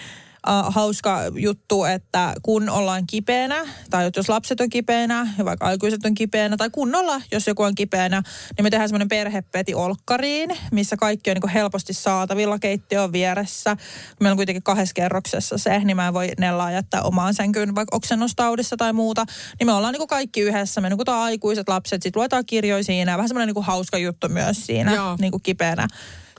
[0.49, 6.05] uh, hauska juttu, että kun ollaan kipeänä, tai jos lapset on kipeänä, ja vaikka aikuiset
[6.05, 8.23] on kipeänä, tai kunnolla, jos joku on kipeänä,
[8.57, 13.77] niin me tehdään semmoinen perhepeti olkkariin, missä kaikki on niin helposti saatavilla, keittiö on vieressä.
[14.21, 17.97] Meillä on kuitenkin kahdessa kerroksessa se, niin mä en voi Nellaa jättää omaan sänkyyn vaikka
[17.97, 19.25] oksennustaudissa tai muuta.
[19.59, 23.29] Niin me ollaan niin kaikki yhdessä, me nukutaan aikuiset lapset, sitten luetaan kirjoja siinä, vähän
[23.29, 25.89] semmoinen niin hauska juttu myös siinä niin kuin kipeänä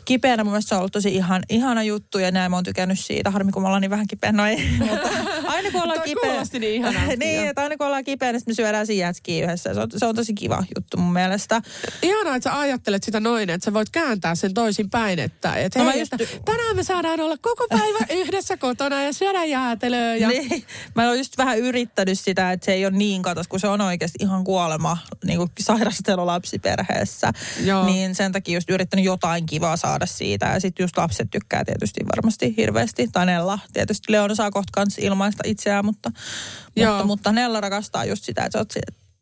[0.06, 0.43] kipeänä.
[0.43, 3.32] Mun mielestä se on ollut tosi ihan, ihana juttu ja näin mä oon tykännyt siitä.
[3.32, 4.32] Harmi kun me ollaan niin vähän kipeä.
[4.32, 5.10] No ei, mutta
[5.47, 6.43] aina kun ollaan kipeä.
[6.60, 7.03] niin ihanaa.
[7.18, 9.74] niin, että aina kun ollaan kipeä, niin me syödään siinä jätskiä yhdessä.
[9.74, 11.62] Se on, se on tosi kiva juttu mun mielestä.
[12.01, 15.20] Ihanaa, että sä ajattelet sitä noin, että sä voit kääntää sen toisin päin.
[15.20, 16.14] Että, että no hei, just...
[16.14, 20.16] että tänään me saadaan olla koko päivä yhdessä kotona ja syödä jäätelöä.
[20.16, 20.28] Ja...
[20.28, 20.66] niin.
[20.95, 23.82] Mä oon just vähän yrittänyt sitä, että se ei ole niin katos, kun se on
[23.82, 27.32] oikeasti ihan kuolema niin kuin sairastelu lapsiperheessä.
[27.64, 27.86] Joo.
[27.86, 30.45] Niin sen takia just yrittänyt jotain kivaa saada siitä.
[30.45, 33.07] Ja sitten just lapset tykkää tietysti varmasti hirveästi.
[33.07, 34.11] Tai Nella tietysti.
[34.11, 36.11] Leona saa kohta kans ilmaista itseään, mutta,
[36.75, 38.73] mutta, mutta Nella rakastaa just sitä, että sä oot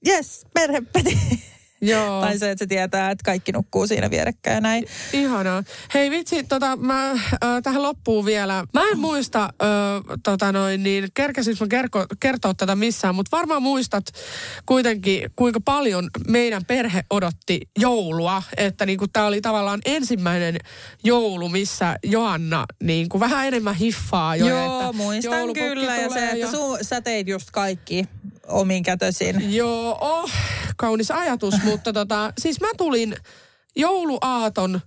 [0.08, 1.20] yes, perhepeti.
[1.84, 2.22] Joo.
[2.22, 4.86] tai se, että se tietää, että kaikki nukkuu siinä vierekkäin näin.
[5.14, 5.64] Ihanaa.
[5.94, 7.20] Hei vitsi, tota, mä äh,
[7.64, 8.64] tähän loppuun vielä.
[8.74, 9.50] Mä en muista, äh,
[10.24, 14.06] tota noin, niin kerkesis mä kerko, kertoa tätä missään, mutta varmaan muistat
[14.66, 18.44] kuitenkin, kuinka paljon meidän perhe odotti joulua.
[18.58, 20.58] Että niin tämä oli tavallaan ensimmäinen
[21.04, 24.48] joulu, missä Joanna niin kuin vähän enemmän hiffaa jo.
[24.48, 25.98] Joo, että muistan kyllä.
[25.98, 26.52] Ja se, että ja...
[26.52, 28.06] Sun, sä teit just kaikki
[28.48, 29.56] omin kätösin.
[29.56, 30.32] Joo, oh,
[30.78, 33.16] kaunis ajatus, mutta tota, siis mä tulin
[33.76, 34.82] jouluaaton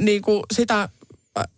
[0.00, 0.88] niin kuin sitä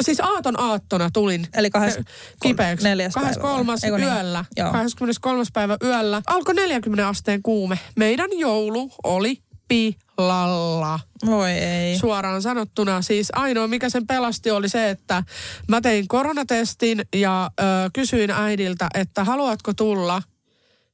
[0.02, 1.98] siis aaton aattona tulin Eli kahdes,
[2.42, 2.86] kipeäksi.
[3.14, 3.74] 23.
[3.80, 4.44] Päivä, yöllä.
[4.56, 4.72] Niin?
[4.72, 5.44] 23.
[5.52, 6.22] päivä yöllä.
[6.26, 7.78] Alkoi 40 asteen kuume.
[7.96, 9.38] Meidän joulu oli
[9.68, 11.00] pilalla.
[11.26, 11.98] Voi ei.
[11.98, 13.02] Suoraan sanottuna.
[13.02, 15.22] Siis ainoa, mikä sen pelasti, oli se, että
[15.68, 20.22] mä tein koronatestin ja ö, kysyin äidiltä, että haluatko tulla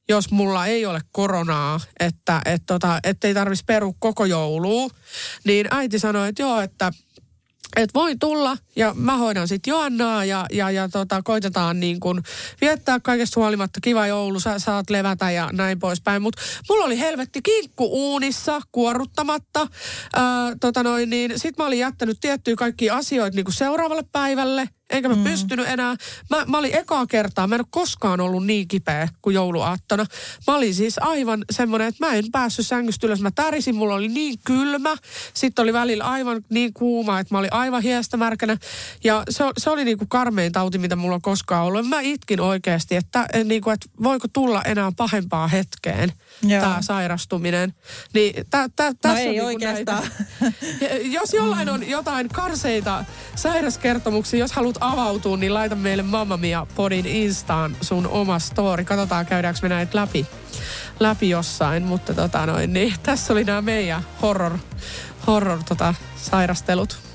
[0.09, 4.89] jos mulla ei ole koronaa, että et tota, ei tarvitsisi peru koko joulua,
[5.43, 6.91] niin äiti sanoi, että joo, että
[7.75, 12.23] et voi tulla ja mä hoidan sitten Joannaa ja, ja, ja tota, koitetaan niin kun
[12.61, 16.21] viettää kaikesta huolimatta kiva joulu, sä saat levätä ja näin poispäin.
[16.21, 19.67] Mutta mulla oli helvetti kinkku uunissa kuoruttamatta.
[20.15, 25.09] Ää, tota noin, niin sit mä olin jättänyt tiettyjä kaikkia asioita niin seuraavalle päivälle Enkä
[25.09, 25.23] mä mm.
[25.23, 25.95] pystynyt enää.
[26.29, 30.05] Mä, mä olin ekaa kertaa, mä en ole koskaan ollut niin kipeä kuin jouluaattona.
[30.47, 33.21] Mä olin siis aivan semmoinen, että mä en päässyt sängystä ylös.
[33.21, 34.95] Mä tärisin, mulla oli niin kylmä.
[35.33, 38.57] Sitten oli välillä aivan niin kuuma, että mä olin aivan hiestä märkänä.
[39.03, 41.87] Ja se, se oli niin kuin karmein tauti, mitä mulla on koskaan ollut.
[41.87, 46.13] Mä itkin oikeasti, että, niin kuin, että voiko tulla enää pahempaa hetkeen
[46.49, 47.73] tämä sairastuminen.
[48.13, 50.03] Niin tä, tä, no tässä ei niin oikeastaan.
[50.41, 50.95] Näitä.
[51.01, 53.05] Jos jollain on jotain karseita
[53.35, 58.83] sairaskertomuksia, jos haluat haluat avautua, niin laita meille Mamma Mia podin Instaan sun oma story.
[58.83, 60.25] Katsotaan, käydäänkö me näitä läpi,
[60.99, 61.83] läpi jossain.
[61.83, 64.57] Mutta tota noin, niin tässä oli nämä meidän horror,
[65.27, 67.14] horror tota, sairastelut.